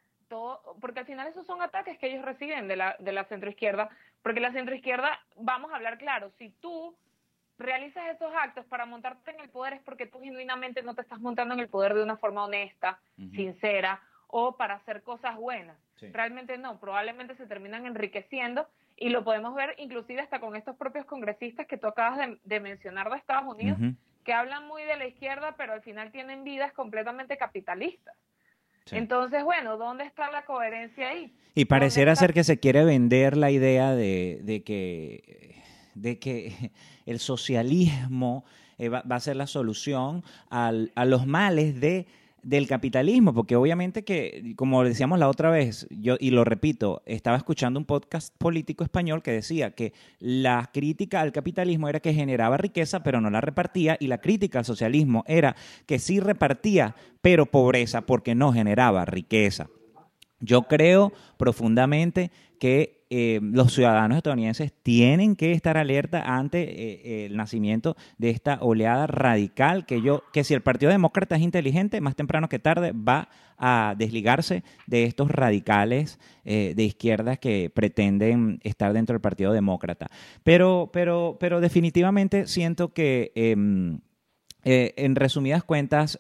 [0.79, 3.89] porque al final esos son ataques que ellos reciben de la, de la centroizquierda,
[4.23, 6.95] porque la centroizquierda, vamos a hablar claro, si tú
[7.59, 11.19] realizas esos actos para montarte en el poder es porque tú genuinamente no te estás
[11.19, 12.99] montando en el poder de una forma honesta,
[13.35, 15.77] sincera o para hacer cosas buenas.
[16.11, 21.05] Realmente no, probablemente se terminan enriqueciendo y lo podemos ver inclusive hasta con estos propios
[21.05, 23.77] congresistas que tú acabas de, mencionar de Estados Unidos,
[24.23, 28.15] que hablan muy de la izquierda, pero al final tienen vidas completamente capitalistas.
[28.91, 31.33] Entonces, bueno, ¿dónde está la coherencia ahí?
[31.55, 35.61] Y pareciera ser que se quiere vender la idea de, que,
[35.95, 36.71] de que
[37.05, 38.43] el socialismo
[38.77, 42.07] eh, va, a ser la solución a los males de
[42.43, 47.37] del capitalismo, porque obviamente que, como decíamos la otra vez, yo y lo repito, estaba
[47.37, 52.57] escuchando un podcast político español que decía que la crítica al capitalismo era que generaba
[52.57, 57.45] riqueza pero no la repartía y la crítica al socialismo era que sí repartía pero
[57.45, 59.69] pobreza porque no generaba riqueza.
[60.39, 67.37] Yo creo profundamente que eh, los ciudadanos estadounidenses tienen que estar alerta ante eh, el
[67.37, 72.15] nacimiento de esta oleada radical que yo, que si el Partido Demócrata es inteligente, más
[72.15, 78.93] temprano que tarde va a desligarse de estos radicales eh, de izquierdas que pretenden estar
[78.93, 80.07] dentro del Partido Demócrata.
[80.41, 83.99] Pero, pero, pero definitivamente siento que, em,
[84.63, 86.17] en resumidas cuentas,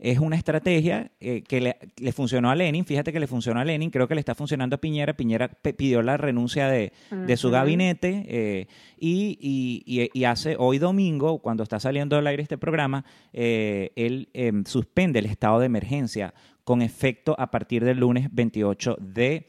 [0.00, 2.86] es una estrategia eh, que le, funcionó a Lenin.
[2.86, 5.12] Fíjate que le funcionó a Lenin, creo que le está funcionando a Piñera.
[5.12, 6.92] Piñera pidió la renuncia de,
[7.36, 8.66] su gabinete eh,
[8.98, 15.18] y, hace hoy domingo, cuando está saliendo al aire este programa, eh, él em, suspende
[15.18, 16.32] el estado de emergencia
[16.64, 19.48] con efecto a partir del lunes 28 de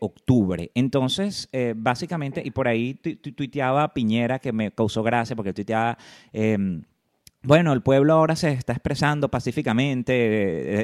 [0.00, 0.70] octubre.
[0.74, 5.98] Entonces, básicamente, y por ahí tuiteaba Piñera, que me causó gracia porque tuiteaba
[6.32, 6.82] em,
[7.46, 10.12] bueno, el pueblo ahora se está expresando pacíficamente,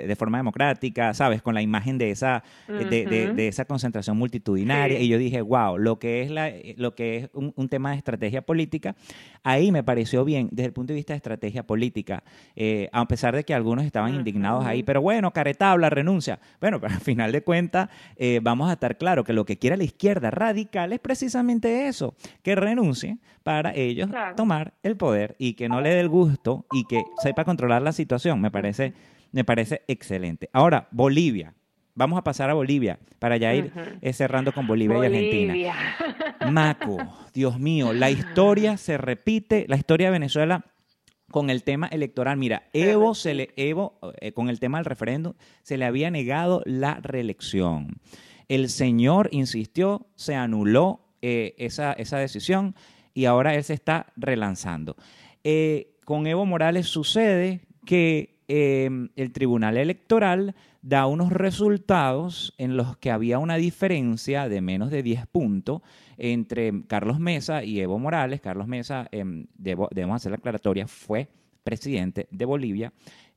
[0.07, 1.43] de, forma democrática, ¿sabes?
[1.43, 5.01] Con la imagen de esa, de, esa concentración multitudinaria.
[5.01, 8.43] Y yo dije, wow, lo que es, la, lo que es un, tema de estrategia
[8.43, 8.95] política,
[9.43, 12.23] ahí me pareció bien desde el punto de vista de estrategia política,
[12.55, 16.39] eh, a pesar de que algunos estaban indignados ahí, pero bueno, caretabla, renuncia.
[16.61, 19.77] Bueno, pero al final de cuentas, eh, vamos a estar claro que lo que quiere
[19.77, 25.69] la izquierda radical es precisamente eso, que renuncie para ellos tomar el poder y que
[25.69, 28.41] no le dé el gusto y que sepa controlar la situación.
[28.41, 28.95] Me parece,
[29.33, 30.49] me parece excelente.
[30.53, 31.55] Ahora, Bolivia.
[31.95, 35.55] Vamos a pasar a Bolivia para ya ir eh, cerrando con Bolivia, y Argentina.
[36.51, 36.97] Maco,
[37.35, 40.65] Dios mío, la historia se repite, la historia de Venezuela
[41.33, 42.37] con el tema electoral.
[42.37, 46.63] Mira, Evo se le Evo eh, con el tema del referéndum se le había negado
[46.65, 48.01] la reelección.
[48.49, 52.75] El señor insistió, se anuló eh, esa, esa decisión
[53.15, 54.97] y ahora él se está relanzando.
[55.45, 62.97] Eh, con Evo Morales sucede que em, el Tribunal Electoral da unos resultados en los
[62.97, 65.81] que había una diferencia de menos de 10 puntos
[66.19, 68.41] entre Carlos Mesa y Evo Morales.
[68.41, 71.29] Carlos Mesa, em, debemos hacer la aclaratoria, fue
[71.63, 72.93] presidente de Bolivia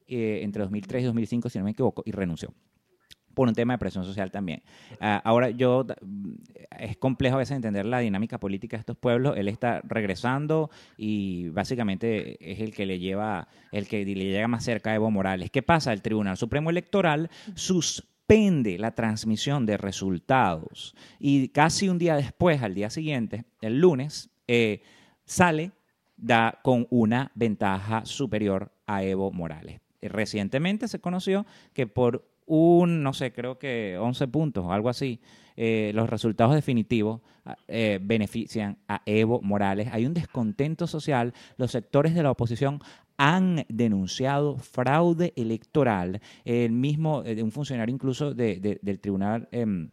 [0.07, 2.53] eh, entre 2003 y 2005, si no me equivoco, y renunció
[3.35, 4.63] por un tema de presión social también.
[4.99, 5.85] Ah, ahora yo,
[6.79, 9.35] es complejo a veces entender la dinámica política de estos pueblos.
[9.37, 14.63] Él está regresando y básicamente es el que le lleva, el que le llega más
[14.63, 15.51] cerca a Evo Morales.
[15.51, 15.93] ¿Qué pasa?
[15.93, 22.73] El Tribunal Supremo Electoral suspende la transmisión de resultados y casi un día después, al
[22.73, 24.81] día siguiente, el lunes, eh,
[25.25, 25.71] sale
[26.17, 29.81] da con una ventaja superior a Evo Morales.
[30.01, 35.19] Recientemente se conoció que por un, no sé, creo que 11 puntos o algo así,
[35.57, 39.89] eh, los resultados definitivos ah, eh, benefician a Evo Morales.
[39.91, 41.33] Hay un descontento social.
[41.57, 42.79] Los sectores de la oposición
[43.17, 46.21] han denunciado fraude electoral.
[46.43, 49.47] El mismo, eh, un funcionario incluso del tribunal...
[49.51, 49.89] Em,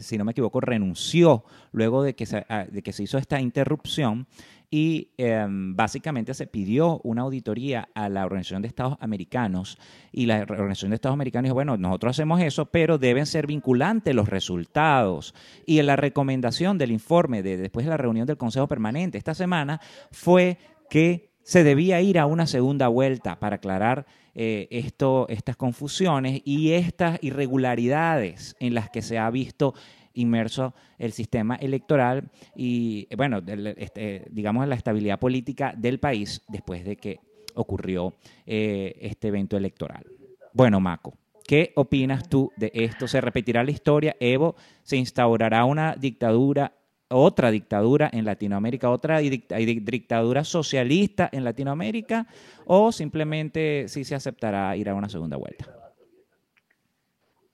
[0.00, 4.26] si no me equivoco, renunció luego de que ah, de que se hizo esta interrupción
[4.70, 9.78] y em, básicamente se pidió una auditoría a la Organización de Estados Americanos
[10.12, 14.14] y la Organización de Estados Americanos dijo, bueno, nosotros hacemos eso, pero deben ser vinculantes
[14.14, 15.34] los resultados.
[15.66, 19.34] Y en la recomendación del informe de después de la reunión del Consejo Permanente esta
[19.34, 20.58] semana fue
[20.90, 26.72] que se debía ir a una segunda vuelta para aclarar eh, esto, estas confusiones y
[26.72, 29.72] estas irregularidades en las que se ha visto
[30.16, 33.40] inmerso el sistema electoral y, bueno,
[33.76, 37.20] este, digamos, la estabilidad política del país después de que
[37.54, 40.04] ocurrió eh, este evento electoral.
[40.52, 41.14] Bueno, Maco,
[41.46, 43.08] ¿qué opinas tú de esto?
[43.08, 44.16] ¿Se repetirá la historia?
[44.20, 46.72] ¿Evo se instaurará una dictadura
[47.08, 52.26] otra dictadura en Latinoamérica, otra dictadura socialista en Latinoamérica,
[52.64, 55.85] o simplemente sí se aceptará ir a una segunda vuelta?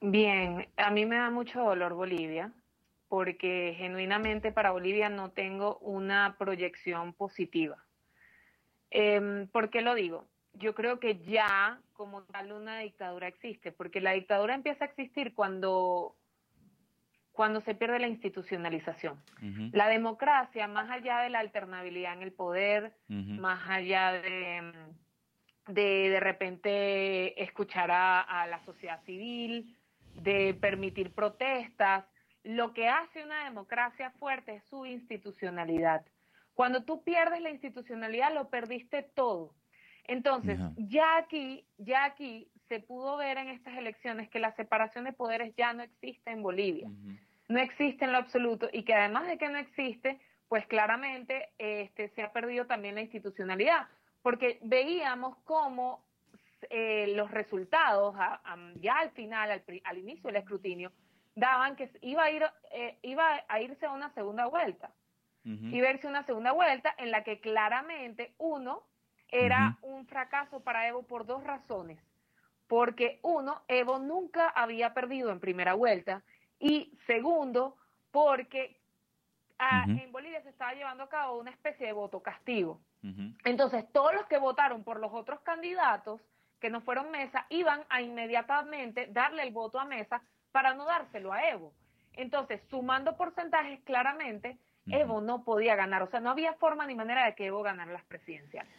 [0.04, 2.52] Bien, a mí me da mucho dolor Bolivia,
[3.06, 7.76] porque genuinamente para Bolivia no tengo una proyección positiva.
[8.90, 10.26] Eh, ¿Por qué lo digo?
[10.54, 15.34] Yo creo que ya como tal una dictadura existe, porque la dictadura empieza a existir
[15.34, 16.16] cuando
[17.30, 19.22] cuando se pierde la institucionalización.
[19.72, 24.72] La democracia, más allá de la alternabilidad en el poder, más allá de,
[25.68, 29.74] de de repente escuchar a, la sociedad civil,
[30.14, 32.04] de permitir protestas,
[32.44, 36.04] lo que hace una democracia fuerte es su institucionalidad.
[36.54, 39.54] Cuando tú pierdes la institucionalidad, lo perdiste todo.
[40.04, 45.12] Entonces, ya aquí, ya aquí se pudo ver en estas elecciones que la separación de
[45.12, 46.90] poderes ya no existe en Bolivia.
[47.48, 52.08] No existe en lo absoluto y que además de que no existe, pues claramente este,
[52.10, 53.88] se ha perdido también la institucionalidad,
[54.22, 56.04] porque veíamos cómo
[56.74, 58.16] eh, los resultados
[58.80, 60.90] ya al final, al, inicio del escrutinio,
[61.34, 64.90] daban que iba a ir eh, iba a irse a una segunda vuelta.
[65.44, 68.84] Y verse una segunda vuelta en la que claramente uno
[69.28, 71.98] era un fracaso para Evo por dos razones.
[72.68, 76.22] Porque uno, Evo nunca había perdido en primera vuelta.
[76.60, 77.76] Y segundo,
[78.12, 78.80] porque
[79.58, 82.80] ah, en Bolivia se estaba llevando a cabo una especie de voto castigo.
[83.44, 86.20] Entonces, todos los que votaron por los otros candidatos
[86.62, 90.22] que no fueron Mesa iban a inmediatamente darle el voto a Mesa
[90.52, 91.74] para no dárselo a Evo.
[92.14, 96.02] Entonces, sumando porcentajes, claramente, Evo no podía ganar.
[96.02, 98.72] O sea, no había forma ni manera de que Evo ganara las presidenciales.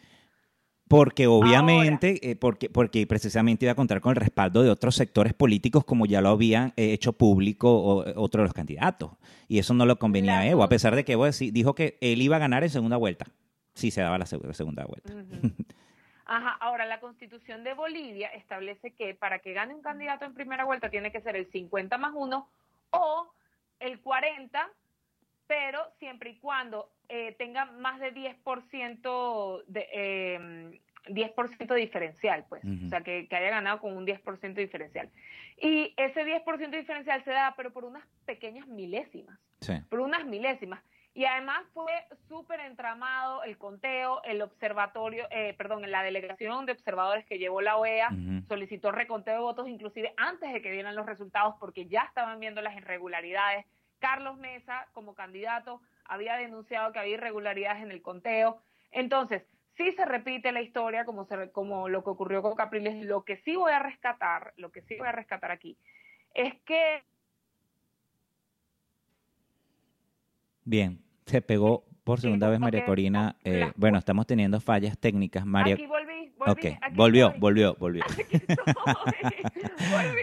[0.88, 5.34] Porque obviamente, eh, porque, porque precisamente iba a contar con el respaldo de otros sectores
[5.34, 9.12] políticos como ya lo habían eh, hecho público o, otros de los candidatos.
[9.48, 12.22] Y eso no lo convenía a Evo, a pesar de que Evo dijo que él
[12.22, 13.26] iba a ganar en segunda vuelta,
[13.74, 15.12] si se daba la segunda vuelta.
[16.26, 20.64] Ajá, ahora la constitución de Bolivia establece que para que gane un candidato en primera
[20.64, 22.48] vuelta tiene que ser el 50 más 1
[22.90, 23.32] o
[23.80, 24.70] el 40
[25.46, 32.88] pero siempre y cuando eh, tenga más de 10% de, eh, 10% diferencial, pues, o
[32.88, 35.10] sea, que, haya ganado con un 10% diferencial.
[35.60, 39.38] Y ese 10% diferencial se da, pero por unas pequeñas milésimas,
[39.90, 40.82] por unas milésimas.
[41.16, 41.92] Y además fue
[42.28, 47.76] súper entramado el conteo, el observatorio, eh, perdón, la delegación de observadores que llevó la
[47.76, 48.10] OEA
[48.48, 52.60] solicitó reconteo de votos inclusive antes de que dieran los resultados porque ya estaban viendo
[52.62, 53.64] las irregularidades,
[54.00, 58.60] Carlos Mesa, como candidato, había denunciado que había irregularidades en el conteo.
[58.90, 59.46] Entonces,
[59.76, 63.04] sí se repite la historia como, como lo que ocurrió con Capriles.
[63.04, 65.78] Lo que sí voy a rescatar, lo que sí voy a rescatar aquí,
[66.34, 67.04] es que...
[70.64, 73.36] Bien, se pegó por segunda vez María Corina.
[73.44, 75.46] Eh, bueno, estamos teniendo fallas técnicas.
[75.46, 75.74] María...
[75.74, 78.04] Aquí volví, ok, volvió, volvió, volvió,
[79.90, 80.20] Volví.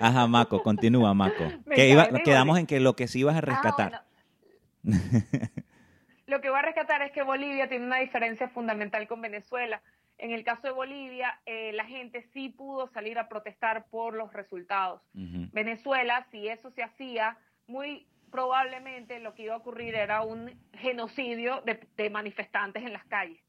[0.00, 1.44] Ajá, Maco, continúa, Maco.
[1.74, 4.04] Que iba, quedamos en que lo que sí ibas a ah, rescatar.
[6.26, 9.80] lo que voy a rescatar es que Bolivia tiene una diferencia fundamental con Venezuela.
[10.18, 14.32] En el caso de Bolivia, eh, la gente sí pudo salir a protestar por los
[14.32, 15.02] resultados.
[15.12, 17.36] Venezuela, si eso se hacía,
[17.66, 23.40] muy probablemente lo que iba a ocurrir era un genocidio de, manifestantes en las calles.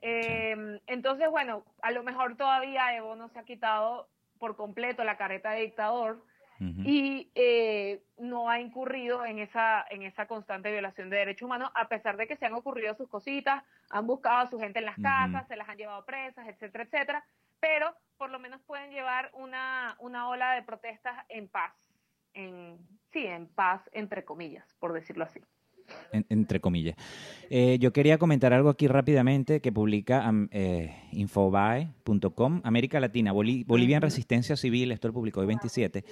[0.00, 4.08] Em, entonces, bueno, a lo mejor todavía Evo no se ha quitado
[4.38, 6.24] por completo la careta de dictador
[6.60, 11.88] y eh, no ha incurrido en esa, en esa constante violación de derechos humanos, a
[11.88, 14.98] pesar de que se han ocurrido sus cositas, han buscado a su gente en las
[14.98, 17.24] casas, se las han llevado presas, etcétera, etcétera,
[17.58, 21.72] pero por lo menos pueden llevar una, una ola de protestas en paz,
[22.34, 22.78] en,
[23.12, 25.40] sí, en paz, entre comillas, por decirlo así
[26.12, 26.96] entre comillas.
[27.50, 34.02] Eh, yo quería comentar algo aquí rápidamente que publica eh, infobae.com, América Latina, Bolivia en
[34.02, 36.04] resistencia civil, esto lo publicó el 27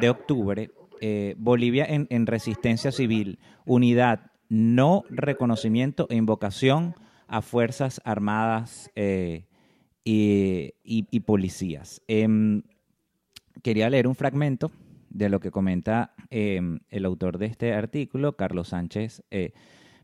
[0.00, 0.70] de octubre.
[1.00, 6.94] Eh, Bolivia en, resistencia civil, unidad, no reconocimiento e invocación
[7.26, 8.90] a Fuerzas Armadas
[10.04, 12.02] y, policías.
[12.06, 12.62] Em,
[13.62, 14.70] quería leer un fragmento
[15.12, 19.52] de lo que comenta em, el autor de este artículo, Carlos Sánchez eh,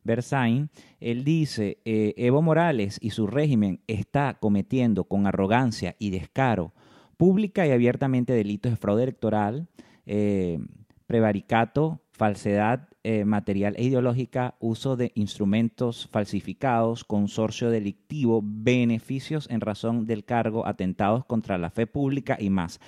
[0.04, 0.70] Berzain.
[1.00, 6.72] Él dice, eh, Evo Morales y su régimen está cometiendo con arrogancia y descaro
[7.16, 9.68] pública y abiertamente delitos de fraude electoral,
[10.06, 10.60] eh,
[11.06, 20.06] prevaricato, falsedad eh, material e ideológica, uso de instrumentos falsificados, consorcio delictivo, beneficios en razón
[20.06, 22.80] del cargo, atentados contra la fe pública y más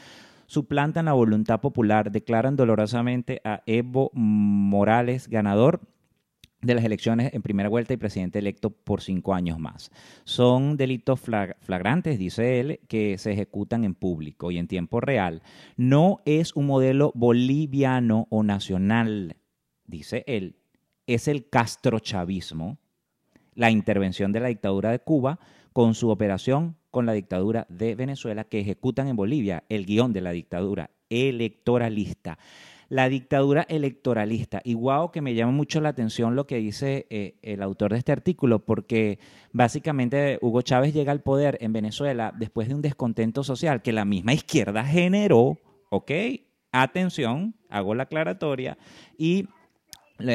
[0.51, 5.81] suplantan la voluntad popular, declaran dolorosamente a Evo Morales ganador
[6.61, 9.93] de las elecciones en primera vuelta y presidente electo por cinco años más.
[10.25, 15.41] Son delitos flagrantes, dice él, que se ejecutan en público y en tiempo real.
[15.77, 19.37] No es un modelo boliviano o nacional,
[19.85, 20.57] dice él,
[21.07, 22.80] es el castrochavismo,
[23.55, 25.39] la intervención de la dictadura de Cuba
[25.73, 30.21] con su operación con la dictadura de Venezuela que ejecutan en Bolivia el guion de
[30.21, 32.39] la dictadura electoralista.
[32.89, 34.61] La dictadura electoralista.
[34.65, 34.77] Y
[35.13, 38.65] que me llama mucho la atención lo que dice eh, el autor de este artículo,
[38.65, 39.21] porque
[39.53, 44.05] básicamente Hugo Chávez llega al poder en Venezuela después de un descontento social que la
[44.05, 45.59] misma izquierda generó,
[45.91, 46.11] ¿ok?
[46.73, 48.77] Atención, hago la aclaratoria,
[49.17, 49.47] y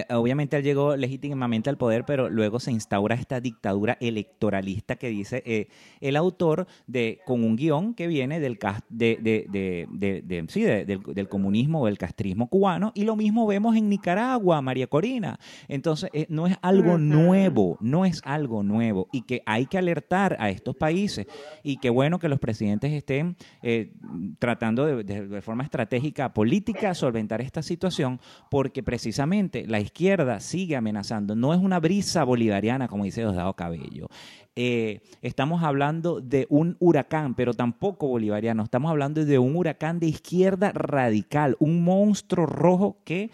[0.10, 5.44] obviamente él llegó legítimamente al poder, pero luego se instaura esta dictadura electoralista que dice
[5.46, 5.68] eh,
[6.02, 8.58] el autor de con un guion que viene del
[8.90, 13.90] de, de, de, sí, del, comunismo o del castrismo cubano y lo mismo vemos en
[13.90, 15.40] Nicaragua, María Corina.
[15.68, 20.36] Entonces eh, no es algo nuevo, no es algo nuevo y que hay que alertar
[20.40, 21.28] a estos países
[21.64, 23.92] y qué bueno que los presidentes estén eh,
[24.40, 28.20] tratando de, forma estratégica política solventar esta situación
[28.50, 31.36] porque precisamente la izquierda sigue amenazando.
[31.36, 34.08] No es una brisa bolivariana, como dice Diosdado Cabello.
[34.56, 38.64] Eh, estamos hablando de un huracán, pero tampoco bolivariano.
[38.64, 43.32] Estamos hablando de un huracán de izquierda radical, un monstruo rojo que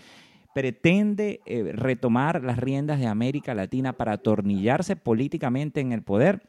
[0.54, 6.42] pretende eh, retomar las riendas de América Latina para atornillarse políticamente en el poder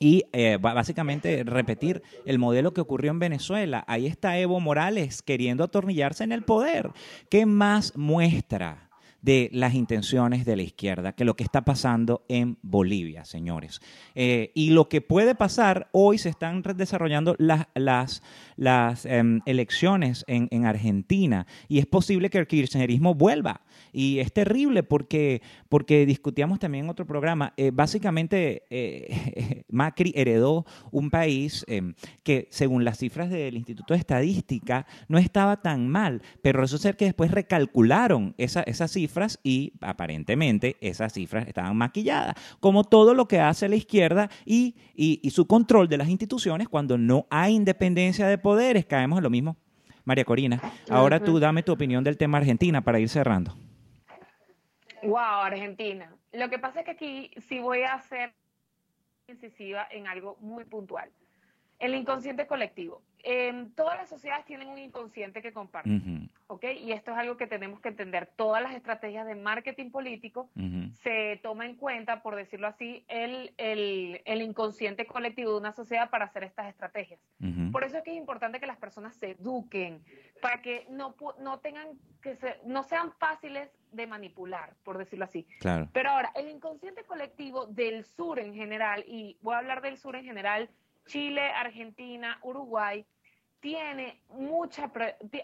[0.00, 3.84] y eh, básicamente repetir el modelo que ocurrió en Venezuela.
[3.86, 6.90] Ahí está Evo Morales queriendo atornillarse en el poder.
[7.30, 8.87] ¿Qué más muestra?
[9.20, 13.80] De las intenciones de la izquierda, que lo que está pasando en Bolivia, señores.
[14.14, 18.22] Eh, y lo que puede pasar, hoy se están desarrollando las, las,
[18.58, 23.62] las em, elecciones en, en, Argentina y es posible que el kirchnerismo vuelva.
[23.92, 30.66] Y es terrible porque, porque discutíamos también en otro programa, eh, básicamente eh, Macri heredó
[30.90, 31.94] un país em,
[32.24, 36.96] que según las cifras del Instituto de Estadística no estaba tan mal, pero resulta ser
[36.96, 43.28] que después recalcularon esa, esas cifras y aparentemente esas cifras estaban maquilladas, como todo lo
[43.28, 47.54] que hace la izquierda y, y, y su control de las instituciones cuando no hay
[47.54, 49.58] independencia de poderes, caemos en lo mismo.
[50.06, 53.54] María Corina, ahora tú dame tu opinión del tema Argentina para ir cerrando.
[55.02, 56.10] Wow, Argentina.
[56.32, 58.32] Lo que pasa es que aquí sí voy a ser
[59.26, 61.10] incisiva en algo muy puntual.
[61.78, 63.02] El inconsciente colectivo.
[63.74, 66.64] Todas las sociedades tienen un inconsciente que comparten, ¿ok?
[66.80, 68.30] Y esto es algo que tenemos que entender.
[68.36, 70.50] Todas las estrategias de marketing político
[71.02, 76.26] se toma en cuenta, por decirlo así, el, el, inconsciente colectivo de una sociedad para
[76.26, 77.20] hacer estas estrategias.
[77.72, 80.02] Por eso es que es importante que las personas se eduquen,
[80.40, 81.88] para que no, no tengan
[82.22, 85.46] que no sean fáciles de manipular, por decirlo así.
[85.60, 85.88] Claro.
[85.92, 90.16] Pero ahora, el inconsciente colectivo del sur en general, y voy a hablar del sur
[90.16, 90.68] en general,
[91.08, 93.04] Chile, Argentina, Uruguay,
[93.60, 94.92] tiene mucha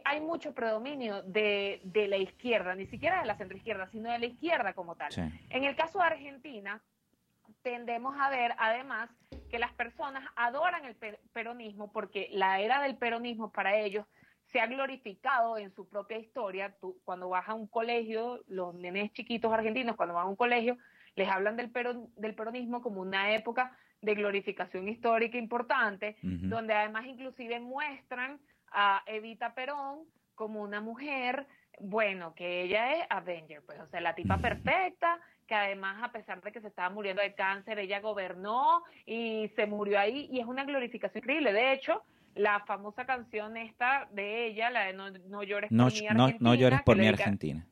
[0.04, 4.26] hay mucho predominio de, de, la izquierda, ni siquiera de la centroizquierda, sino de la
[4.26, 5.12] izquierda como tal.
[5.50, 6.80] En el caso de Argentina,
[7.62, 9.10] tendemos a ver además
[9.50, 10.94] que las personas adoran el
[11.32, 14.06] peronismo porque la era del peronismo para ellos
[14.52, 16.76] se ha glorificado en su propia historia.
[16.80, 20.78] Tú, cuando vas a un colegio, los nenes chiquitos argentinos, cuando van a un colegio,
[21.16, 21.72] les hablan del,
[22.16, 28.38] del peronismo como una época de glorificación histórica importante, donde además inclusive muestran
[28.70, 30.00] a Evita Perón
[30.34, 31.46] como una mujer,
[31.80, 36.40] bueno, que ella es Avenger, pues, o sea, la tipa perfecta, que además a pesar
[36.42, 40.46] de que se estaba muriendo de cáncer, ella gobernó y se murió ahí, y es
[40.46, 41.52] una glorificación increíble.
[41.52, 42.02] De hecho,
[42.34, 46.36] la famosa canción esta de ella, la de No, llores por mi Argentina.
[46.40, 47.66] No, llores por mi Argentina.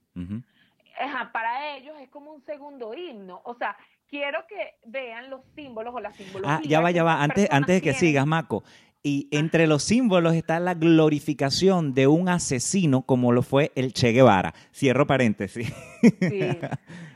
[1.32, 3.40] para ellos es como un segundo himno.
[3.44, 3.76] O sea,
[4.12, 6.60] quiero que vean los símbolos o las simbologías.
[6.60, 7.22] Ah, ya va, ya va.
[7.22, 8.62] Antes, antes de que sigas, Maco.
[9.02, 14.12] Y entre los símbolos está la glorificación de un asesino como lo fue el Che
[14.12, 14.52] Guevara.
[14.70, 15.72] Cierro paréntesis.
[16.20, 16.50] Sí.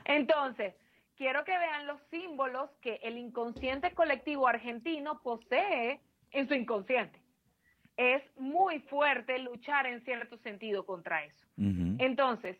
[0.06, 0.74] Entonces,
[1.16, 7.20] quiero que vean los símbolos que el inconsciente colectivo argentino posee en su inconsciente.
[7.98, 11.46] Es muy fuerte luchar en cierto sentido contra eso.
[11.98, 12.56] Entonces,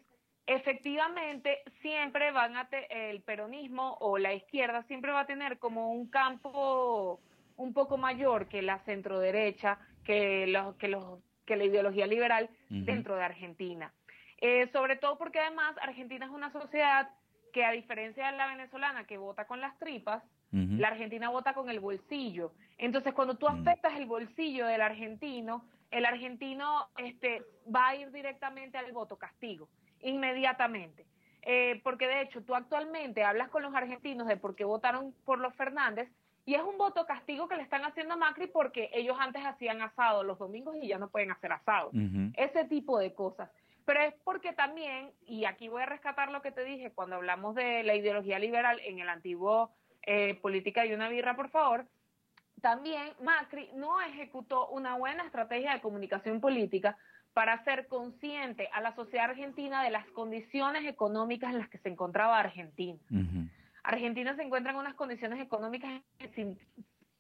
[0.47, 6.09] efectivamente siempre van a el peronismo o la izquierda siempre va a tener como un
[6.09, 7.20] campo
[7.57, 12.49] un poco mayor que la centro derecha, que los que los que la ideología liberal
[12.68, 13.92] dentro de Argentina.
[14.38, 17.09] Eh, sobre todo porque además Argentina es una sociedad
[17.53, 20.22] que a diferencia de la venezolana que vota con las tripas,
[20.53, 22.53] la Argentina vota con el bolsillo.
[22.78, 27.42] Entonces, cuando tú afectas el bolsillo del argentino, el argentino este,
[27.74, 29.68] va a ir directamente al voto castigo
[30.01, 31.07] inmediatamente.
[31.42, 35.38] Eh, porque de hecho tú actualmente hablas con los argentinos de por qué votaron por
[35.38, 36.11] los Fernández
[36.44, 39.80] y es un voto castigo que le están haciendo a Macri porque ellos antes hacían
[39.80, 41.90] asado los domingos y ya no pueden hacer asado.
[42.36, 43.51] Ese tipo de cosas.
[43.84, 47.55] Pero es porque también, y aquí voy a rescatar lo que te dije cuando hablamos
[47.55, 49.70] de la ideología liberal en el antiguo
[50.03, 51.86] eh, Política de una birra, por favor,
[52.61, 56.97] también Macri no ejecutó una buena estrategia de comunicación política
[57.37, 61.91] para hacer consciente a la sociedad argentina de las condiciones económicas en las que se
[61.91, 62.99] encontraba Argentina.
[63.82, 66.57] Argentina se encuentra en unas condiciones económicas que,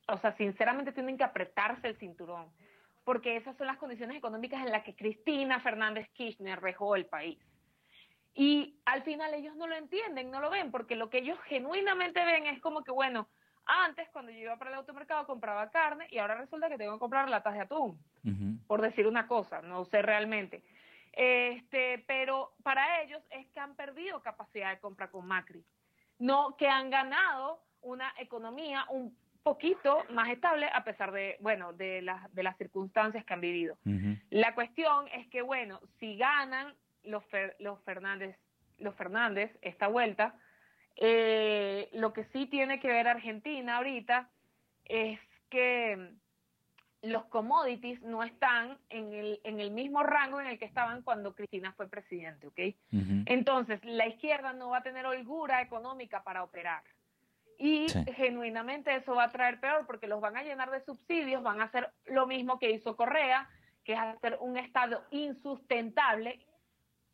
[0.08, 2.46] o sea, sinceramente tienen que apretarse el cinturón,
[3.04, 7.38] porque esas son las condiciones económicas en las que Cristina Fernández Kirchner rejó el país.
[8.34, 12.24] Y al final ellos no lo entienden, no lo ven, porque lo que ellos genuinamente
[12.24, 13.28] ven es como que, bueno,
[13.66, 17.00] antes, cuando yo iba para el automercado, compraba carne y ahora resulta que tengo que
[17.00, 17.98] comprar latas de atún,
[18.66, 20.62] por decir una cosa, no sé realmente.
[21.12, 25.64] Este, pero para ellos es que han perdido capacidad de compra con Macri,
[26.18, 32.02] no que han ganado una economía un poquito más estable a pesar de, bueno, de,
[32.02, 33.78] las de las circunstancias que han vivido.
[34.28, 36.74] La cuestión es que, bueno, si ganan
[37.04, 37.22] los,
[37.60, 38.36] los Fernández,
[38.78, 40.34] los Fernández esta vuelta,
[40.96, 44.28] eh, lo que sí tiene que ver Argentina ahorita
[44.84, 46.12] es que
[47.06, 51.34] los commodities no están en el, en el mismo rango en el que estaban cuando
[51.34, 52.60] Cristina fue presidente, ¿ok?
[53.26, 56.82] Entonces, la izquierda no va a tener holgura económica para operar.
[57.58, 61.60] Y genuinamente eso va a traer peor porque los van a llenar de subsidios, van
[61.60, 63.48] a hacer lo mismo que hizo Correa,
[63.84, 66.44] que es hacer un Estado insustentable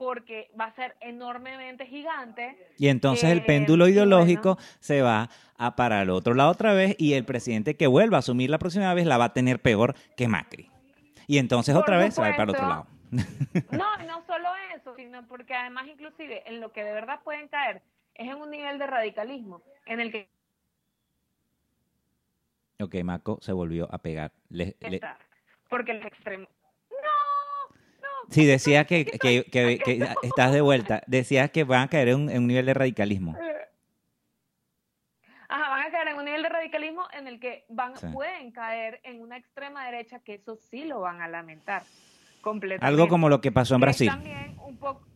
[0.02, 2.56] porque va a ser enormemente gigante.
[2.76, 7.14] Y entonces el péndulo ideológico se va a para el otro lado otra vez y
[7.14, 10.26] el presidente que vuelva a asumir la próxima vez la va a tener peor que
[10.26, 10.68] Macri.
[11.28, 12.86] Y entonces otra vez se va a ir para el otro lado.
[13.70, 17.82] No, no solo eso, sino porque además inclusive en lo que de verdad pueden caer
[18.14, 20.28] es en un nivel de radicalismo en el que...
[22.80, 24.32] Ok, Maco se volvió a pegar.
[25.68, 26.48] Porque el extremo
[28.30, 31.02] Sí, decía que, que, que, estás de vuelta.
[31.06, 33.36] Decías que van a caer en un, nivel de radicalismo.
[35.48, 39.00] Ajá, van a caer en un nivel de radicalismo en el que van, pueden caer
[39.04, 41.82] en una extrema derecha que eso sí lo van a lamentar
[42.40, 42.86] completamente.
[42.86, 44.08] Algo como lo que pasó en Brasil.
[44.08, 45.06] también un poco,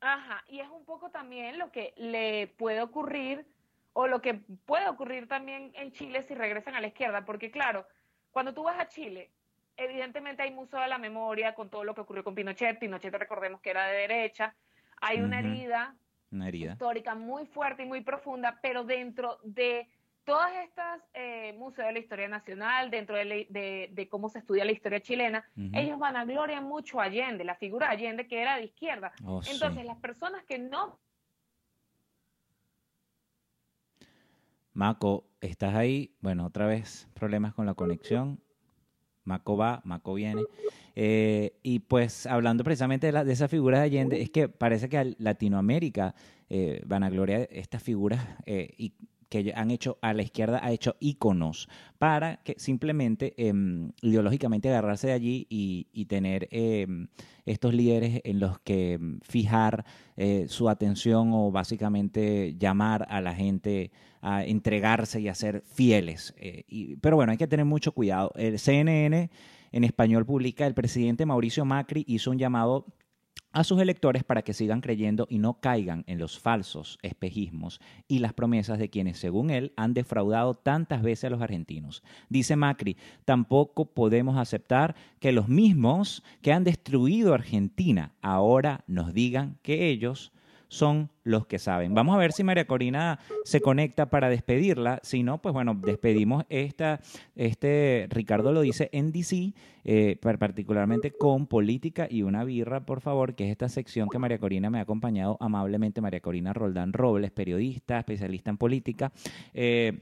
[0.00, 3.44] ajá, y es un poco también lo que le puede ocurrir
[3.92, 7.84] o lo que puede ocurrir también en Chile si regresan a la izquierda, porque claro,
[8.30, 9.32] cuando tú vas a Chile,
[9.78, 12.78] evidentemente hay museo de la memoria con todo lo que ocurrió con Pinochet.
[12.78, 14.54] Pinochet recordemos que era de derecha.
[15.00, 15.94] Hay una, herida
[16.52, 19.88] histórica muy fuerte y muy profunda, pero dentro de
[20.24, 25.00] todas estas eh, museos de la historia nacional, dentro de, cómo se estudia la historia
[25.00, 28.64] chilena, ellos van a gloria mucho a Allende, la figura de Allende que era de
[28.64, 29.12] izquierda.
[29.24, 30.98] Oh, Entonces, las personas que no
[34.78, 36.14] Maco, ¿estás ahí?
[36.20, 38.40] Bueno, otra vez problemas con la conexión.
[39.28, 40.42] Maco va, Maco viene.
[40.96, 46.14] Eh, y pues hablando precisamente de, esa figura de Allende, es que parece que Latinoamérica
[46.50, 48.94] eh, van a gloria estas figuras eh, y
[49.28, 51.68] que han hecho a la izquierda ha hecho íconos
[51.98, 57.08] para que simplemente em, ideológicamente agarrarse de allí y, tener em,
[57.44, 59.84] estos líderes en los que em, fijar
[60.16, 66.34] eh, su atención o básicamente llamar a la gente a entregarse y a ser fieles.
[66.38, 68.32] Eh, pero bueno, hay que tener mucho cuidado.
[68.36, 69.30] El CNN
[69.72, 72.86] en español publica, el presidente Mauricio Macri hizo un llamado
[73.52, 78.18] a sus electores para que sigan creyendo y no caigan en los falsos espejismos y
[78.18, 82.02] las promesas de quienes, según él, han defraudado tantas veces a los argentinos.
[82.28, 89.58] Dice Macri, tampoco podemos aceptar que los mismos que han destruido Argentina ahora nos digan
[89.62, 90.32] que ellos
[90.68, 91.94] son los que saben.
[91.94, 95.00] Vamos a ver si María Corina se conecta para despedirla.
[95.02, 97.00] Si no, pues bueno, despedimos esta,
[97.34, 99.54] este, Ricardo lo dice en DC,
[99.84, 104.38] eh, particularmente con política y una birra, por favor, que es esta sección que María
[104.38, 109.12] Corina me ha acompañado amablemente, María Corina Roldán Robles, periodista, especialista en política.
[109.54, 110.00] Eh,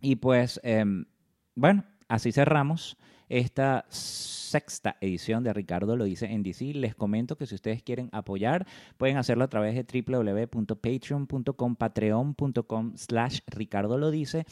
[0.00, 1.06] y pues, em,
[1.54, 2.98] bueno, así cerramos
[3.38, 6.74] esta sexta edición de Ricardo lo dice en DC.
[6.74, 8.64] Les comento que si ustedes quieren apoyar,
[8.96, 14.46] pueden hacerlo a través de www.patreon.com, patreon.com slash Ricardo lo dice.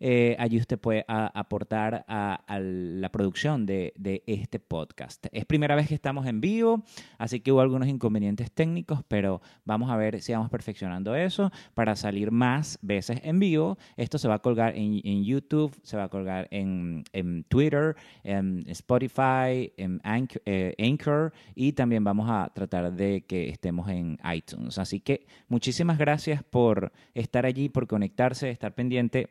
[0.00, 3.92] Eh, allí usted puede aportar a, la producción de,
[4.26, 5.26] este podcast.
[5.32, 6.82] Es primera vez que estamos en vivo,
[7.18, 11.96] así que hubo algunos inconvenientes técnicos, pero vamos a ver si vamos perfeccionando eso para
[11.96, 13.78] salir más veces en vivo.
[13.96, 17.04] Esto se va a colgar en, YouTube, se va a colgar en,
[17.48, 20.00] Twitter, en Spotify, en
[20.44, 24.78] eh, Anchor y también vamos a tratar de que estemos en iTunes.
[24.78, 29.30] Así que muchísimas gracias por estar allí, por conectarse, estar pendiente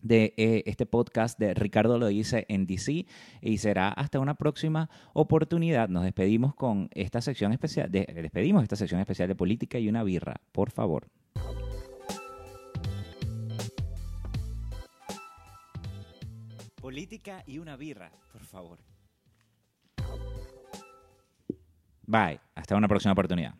[0.00, 3.06] de eh, este podcast de Ricardo lo dice en DC
[3.40, 5.88] y será hasta una próxima oportunidad.
[5.88, 10.02] Nos despedimos con esta sección especial, de, despedimos esta sección especial de política y una
[10.02, 11.08] birra, por favor.
[16.80, 18.78] Política y una birra, por favor.
[22.06, 23.54] Bye, hasta una próxima oportunidad.